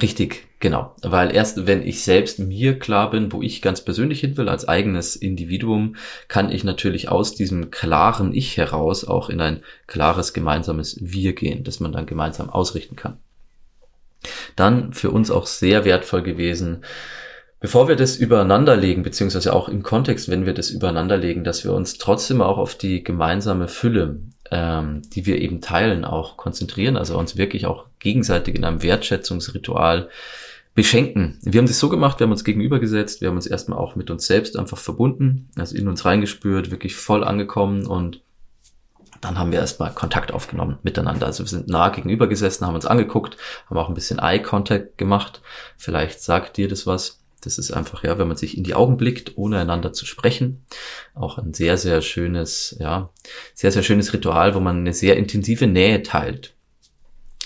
Richtig, 0.00 0.46
genau. 0.60 0.94
Weil 1.02 1.34
erst 1.34 1.66
wenn 1.66 1.86
ich 1.86 2.02
selbst 2.02 2.38
mir 2.38 2.78
klar 2.78 3.10
bin, 3.10 3.32
wo 3.32 3.42
ich 3.42 3.62
ganz 3.62 3.80
persönlich 3.80 4.20
hin 4.20 4.36
will, 4.36 4.48
als 4.48 4.68
eigenes 4.68 5.16
Individuum, 5.16 5.96
kann 6.28 6.52
ich 6.52 6.64
natürlich 6.64 7.08
aus 7.08 7.34
diesem 7.34 7.70
klaren 7.70 8.32
Ich 8.34 8.56
heraus 8.56 9.04
auch 9.04 9.28
in 9.28 9.40
ein 9.40 9.62
klares 9.86 10.32
gemeinsames 10.32 10.98
Wir 11.00 11.34
gehen, 11.34 11.64
das 11.64 11.80
man 11.80 11.92
dann 11.92 12.06
gemeinsam 12.06 12.50
ausrichten 12.50 12.96
kann. 12.96 13.18
Dann 14.54 14.92
für 14.92 15.10
uns 15.10 15.30
auch 15.30 15.46
sehr 15.46 15.84
wertvoll 15.84 16.22
gewesen, 16.22 16.84
bevor 17.58 17.88
wir 17.88 17.96
das 17.96 18.16
übereinanderlegen, 18.16 19.02
beziehungsweise 19.02 19.52
auch 19.52 19.68
im 19.68 19.82
Kontext, 19.82 20.30
wenn 20.30 20.46
wir 20.46 20.54
das 20.54 20.70
übereinanderlegen, 20.70 21.42
dass 21.42 21.64
wir 21.64 21.72
uns 21.72 21.98
trotzdem 21.98 22.42
auch 22.42 22.58
auf 22.58 22.74
die 22.74 23.02
gemeinsame 23.02 23.66
Fülle 23.66 24.20
ähm, 24.50 25.02
die 25.14 25.26
wir 25.26 25.40
eben 25.40 25.60
teilen, 25.60 26.04
auch 26.04 26.36
konzentrieren, 26.36 26.96
also 26.96 27.18
uns 27.18 27.36
wirklich 27.36 27.66
auch 27.66 27.86
gegenseitig 27.98 28.56
in 28.56 28.64
einem 28.64 28.82
Wertschätzungsritual 28.82 30.08
beschenken. 30.80 31.38
Wir 31.42 31.58
haben 31.58 31.66
das 31.66 31.78
so 31.78 31.90
gemacht, 31.90 32.18
wir 32.18 32.24
haben 32.24 32.32
uns 32.32 32.42
gegenübergesetzt, 32.42 33.20
wir 33.20 33.28
haben 33.28 33.36
uns 33.36 33.46
erstmal 33.46 33.78
auch 33.78 33.96
mit 33.96 34.10
uns 34.10 34.26
selbst 34.26 34.56
einfach 34.56 34.78
verbunden, 34.78 35.50
also 35.56 35.76
in 35.76 35.88
uns 35.88 36.06
reingespürt, 36.06 36.70
wirklich 36.70 36.96
voll 36.96 37.22
angekommen 37.22 37.84
und 37.84 38.22
dann 39.20 39.38
haben 39.38 39.52
wir 39.52 39.58
erstmal 39.58 39.92
Kontakt 39.92 40.32
aufgenommen 40.32 40.78
miteinander. 40.82 41.26
Also 41.26 41.44
wir 41.44 41.48
sind 41.48 41.68
nah 41.68 41.90
gegenüber 41.90 42.28
gesessen, 42.28 42.66
haben 42.66 42.76
uns 42.76 42.86
angeguckt, 42.86 43.36
haben 43.68 43.76
auch 43.76 43.88
ein 43.88 43.94
bisschen 43.94 44.18
Eye 44.18 44.40
Contact 44.40 44.96
gemacht. 44.96 45.42
Vielleicht 45.76 46.22
sagt 46.22 46.56
dir 46.56 46.66
das 46.66 46.86
was. 46.86 47.20
Das 47.42 47.58
ist 47.58 47.72
einfach, 47.72 48.02
ja, 48.02 48.16
wenn 48.16 48.28
man 48.28 48.38
sich 48.38 48.56
in 48.56 48.64
die 48.64 48.74
Augen 48.74 48.96
blickt, 48.96 49.36
ohne 49.36 49.58
einander 49.58 49.92
zu 49.92 50.06
sprechen. 50.06 50.64
Auch 51.14 51.36
ein 51.36 51.52
sehr, 51.52 51.76
sehr 51.76 52.00
schönes, 52.00 52.74
ja, 52.80 53.10
sehr, 53.52 53.70
sehr 53.70 53.82
schönes 53.82 54.14
Ritual, 54.14 54.54
wo 54.54 54.60
man 54.60 54.78
eine 54.78 54.94
sehr 54.94 55.18
intensive 55.18 55.66
Nähe 55.66 56.02
teilt. 56.02 56.54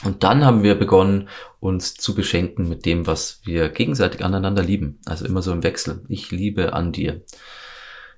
Und 0.02 0.24
dann 0.24 0.44
haben 0.44 0.62
wir 0.62 0.74
begonnen, 0.74 1.28
uns 1.60 1.94
zu 1.94 2.14
beschenken 2.14 2.68
mit 2.68 2.84
dem, 2.84 3.06
was 3.06 3.40
wir 3.44 3.68
gegenseitig 3.68 4.24
aneinander 4.24 4.62
lieben. 4.62 4.98
Also 5.06 5.24
immer 5.24 5.40
so 5.40 5.52
im 5.52 5.62
Wechsel. 5.62 6.04
Ich 6.08 6.30
liebe 6.30 6.72
an 6.72 6.92
dir. 6.92 7.22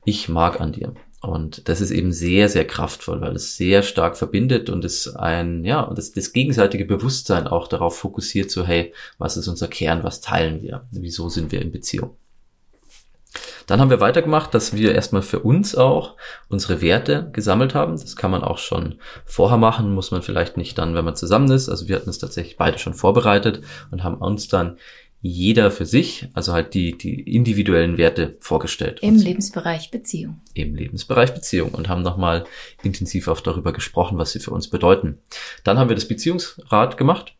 Ich 0.05 0.29
mag 0.29 0.61
an 0.61 0.73
dir. 0.73 0.95
Und 1.21 1.69
das 1.69 1.81
ist 1.81 1.91
eben 1.91 2.13
sehr, 2.13 2.49
sehr 2.49 2.67
kraftvoll, 2.67 3.21
weil 3.21 3.35
es 3.35 3.57
sehr 3.57 3.83
stark 3.83 4.17
verbindet 4.17 4.71
und 4.71 4.85
es 4.85 5.15
ein, 5.17 5.65
ja, 5.65 5.93
das, 5.95 6.13
das 6.13 6.33
gegenseitige 6.33 6.85
Bewusstsein 6.85 7.47
auch 7.47 7.69
darauf 7.69 7.99
fokussiert, 7.99 8.51
so, 8.51 8.65
hey, 8.65 8.93
was 9.19 9.37
ist 9.37 9.49
unser 9.49 9.67
Kern, 9.67 10.05
was 10.05 10.21
teilen 10.21 10.63
wir, 10.63 10.87
wieso 10.93 11.29
sind 11.29 11.53
wir 11.53 11.63
in 11.63 11.73
Beziehung. 11.73 12.17
Dann 13.67 13.81
haben 13.81 13.91
wir 13.91 14.01
weitergemacht, 14.01 14.55
dass 14.55 14.75
wir 14.75 14.95
erstmal 14.95 15.23
für 15.23 15.41
uns 15.41 15.75
auch 15.75 16.15
unsere 16.49 16.81
Werte 16.81 17.29
gesammelt 17.33 17.75
haben. 17.75 17.93
Das 17.93 18.17
kann 18.17 18.31
man 18.31 18.45
auch 18.45 18.59
schon 18.59 18.97
vorher 19.25 19.59
machen, 19.59 19.95
muss 19.95 20.11
man 20.11 20.23
vielleicht 20.23 20.57
nicht 20.57 20.79
dann, 20.79 20.95
wenn 20.95 21.05
man 21.05 21.17
zusammen 21.17 21.51
ist. 21.51 21.69
Also 21.69 21.89
wir 21.89 21.97
hatten 21.97 22.11
es 22.11 22.19
tatsächlich 22.19 22.57
beide 22.57 22.79
schon 22.79 22.95
vorbereitet 22.95 23.63
und 23.91 24.05
haben 24.05 24.19
uns 24.19 24.49
dann 24.49 24.77
jeder 25.23 25.71
für 25.71 25.87
sich, 25.87 26.29
also 26.35 26.53
halt 26.53 26.75
die, 26.75 26.97
die 26.97 27.21
individuellen 27.35 27.99
Werte 27.99 28.37
vorgestellt. 28.39 29.01
Im 29.03 29.17
Lebensbereich 29.17 29.91
Beziehung. 29.91 30.41
Im 30.55 30.75
Lebensbereich 30.75 31.35
Beziehung 31.35 31.71
und 31.71 31.89
haben 31.89 32.03
nochmal 32.03 32.45
intensiv 32.85 33.27
auch 33.27 33.41
darüber 33.41 33.73
gesprochen, 33.73 34.19
was 34.19 34.33
sie 34.33 34.41
für 34.41 34.53
uns 34.53 34.69
bedeuten. 34.69 35.19
Dann 35.65 35.79
haben 35.79 35.89
wir 35.89 35.97
das 35.97 36.07
Beziehungsrat 36.07 36.97
gemacht 36.97 37.35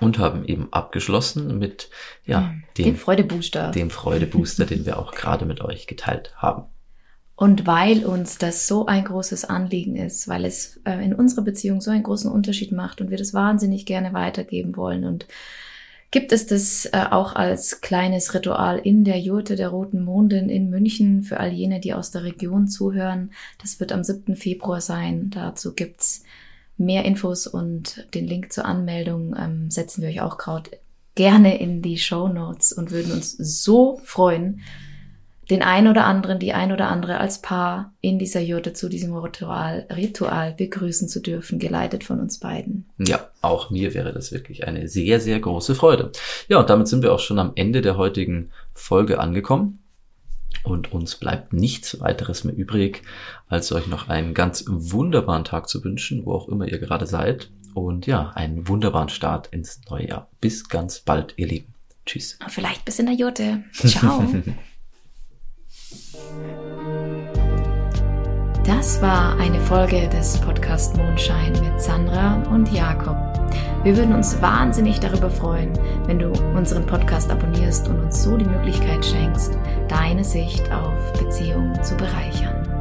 und 0.00 0.18
haben 0.18 0.44
eben 0.44 0.72
abgeschlossen 0.72 1.58
mit 1.58 1.90
ja, 2.24 2.48
hm, 2.48 2.62
dem, 2.76 2.84
dem 2.84 2.96
Freudebooster. 2.96 3.70
Dem 3.70 3.90
Freudebooster, 3.90 4.66
den 4.66 4.86
wir 4.86 4.98
auch 4.98 5.12
gerade 5.12 5.46
mit 5.46 5.60
euch 5.60 5.86
geteilt 5.86 6.34
haben. 6.36 6.64
Und 7.36 7.66
weil 7.66 8.04
uns 8.04 8.38
das 8.38 8.68
so 8.68 8.86
ein 8.86 9.04
großes 9.04 9.44
Anliegen 9.44 9.96
ist, 9.96 10.28
weil 10.28 10.44
es 10.44 10.80
äh, 10.84 11.04
in 11.04 11.14
unserer 11.14 11.42
Beziehung 11.42 11.80
so 11.80 11.90
einen 11.90 12.04
großen 12.04 12.30
Unterschied 12.30 12.70
macht 12.70 13.00
und 13.00 13.10
wir 13.10 13.18
das 13.18 13.34
wahnsinnig 13.34 13.86
gerne 13.86 14.12
weitergeben 14.12 14.76
wollen 14.76 15.04
und 15.04 15.26
gibt 16.12 16.30
es 16.30 16.46
das 16.46 16.86
äh, 16.86 17.06
auch 17.10 17.34
als 17.34 17.80
kleines 17.80 18.34
Ritual 18.34 18.78
in 18.78 19.02
der 19.02 19.18
Jurte 19.18 19.56
der 19.56 19.70
Roten 19.70 20.04
Mondin 20.04 20.48
in 20.48 20.70
München 20.70 21.24
für 21.24 21.40
all 21.40 21.52
jene, 21.52 21.80
die 21.80 21.92
aus 21.92 22.12
der 22.12 22.22
Region 22.22 22.68
zuhören. 22.68 23.32
Das 23.60 23.80
wird 23.80 23.90
am 23.90 24.04
7. 24.04 24.36
Februar 24.36 24.80
sein. 24.80 25.30
Dazu 25.30 25.74
gibt's 25.74 26.22
mehr 26.76 27.04
Infos 27.04 27.46
und 27.46 28.06
den 28.14 28.26
Link 28.26 28.52
zur 28.52 28.64
Anmeldung 28.64 29.34
ähm, 29.38 29.70
setzen 29.70 30.02
wir 30.02 30.08
euch 30.08 30.20
auch 30.20 30.38
gerade 30.38 30.70
gerne 31.14 31.60
in 31.60 31.82
die 31.82 31.98
Show 31.98 32.28
Notes 32.28 32.72
und 32.72 32.90
würden 32.90 33.12
uns 33.12 33.32
so 33.32 34.00
freuen, 34.04 34.60
den 35.50 35.62
ein 35.62 35.88
oder 35.88 36.06
anderen, 36.06 36.38
die 36.38 36.52
ein 36.54 36.72
oder 36.72 36.88
andere 36.88 37.18
als 37.18 37.42
Paar 37.42 37.92
in 38.00 38.18
dieser 38.18 38.40
Jurte 38.40 38.72
zu 38.72 38.88
diesem 38.88 39.14
Ritual, 39.14 39.86
Ritual 39.94 40.54
begrüßen 40.54 41.08
zu 41.08 41.20
dürfen, 41.20 41.58
geleitet 41.58 42.02
von 42.02 42.18
uns 42.18 42.40
beiden. 42.40 42.88
Ja, 42.98 43.28
auch 43.42 43.70
mir 43.70 43.94
wäre 43.94 44.12
das 44.12 44.32
wirklich 44.32 44.66
eine 44.66 44.88
sehr, 44.88 45.20
sehr 45.20 45.38
große 45.38 45.74
Freude. 45.74 46.12
Ja, 46.48 46.60
und 46.60 46.70
damit 46.70 46.88
sind 46.88 47.02
wir 47.02 47.12
auch 47.12 47.20
schon 47.20 47.38
am 47.38 47.52
Ende 47.56 47.82
der 47.82 47.96
heutigen 47.96 48.50
Folge 48.72 49.20
angekommen. 49.20 49.80
Und 50.64 50.92
uns 50.92 51.16
bleibt 51.16 51.52
nichts 51.52 52.00
weiteres 52.00 52.42
mehr 52.42 52.56
übrig, 52.56 53.02
als 53.48 53.70
euch 53.70 53.86
noch 53.86 54.08
einen 54.08 54.34
ganz 54.34 54.64
wunderbaren 54.66 55.44
Tag 55.44 55.68
zu 55.68 55.84
wünschen, 55.84 56.24
wo 56.24 56.32
auch 56.32 56.48
immer 56.48 56.66
ihr 56.66 56.78
gerade 56.78 57.06
seid. 57.06 57.50
Und 57.74 58.06
ja, 58.06 58.30
einen 58.30 58.66
wunderbaren 58.66 59.10
Start 59.10 59.48
ins 59.48 59.82
neue 59.90 60.08
Jahr. 60.08 60.30
Bis 60.40 60.68
ganz 60.68 61.00
bald, 61.00 61.34
ihr 61.36 61.48
Lieben. 61.48 61.74
Tschüss. 62.06 62.38
Vielleicht 62.48 62.84
bis 62.84 62.98
in 62.98 63.06
der 63.06 63.14
Jurte. 63.14 63.64
Ciao. 63.72 64.24
Das 68.64 69.02
war 69.02 69.38
eine 69.38 69.60
Folge 69.60 70.08
des 70.08 70.38
Podcast 70.38 70.96
Mondschein 70.96 71.52
mit 71.52 71.78
Sandra 71.78 72.42
und 72.50 72.72
Jakob. 72.72 73.14
Wir 73.82 73.94
würden 73.94 74.14
uns 74.14 74.40
wahnsinnig 74.40 74.98
darüber 75.00 75.28
freuen, 75.28 75.70
wenn 76.06 76.18
du 76.18 76.32
unseren 76.56 76.86
Podcast 76.86 77.30
abonnierst 77.30 77.86
und 77.88 78.00
uns 78.00 78.22
so 78.22 78.38
die 78.38 78.46
Möglichkeit 78.46 79.04
schenkst, 79.04 79.58
deine 79.88 80.24
Sicht 80.24 80.72
auf 80.72 81.12
Beziehungen 81.12 81.82
zu 81.84 81.94
bereichern. 81.94 82.73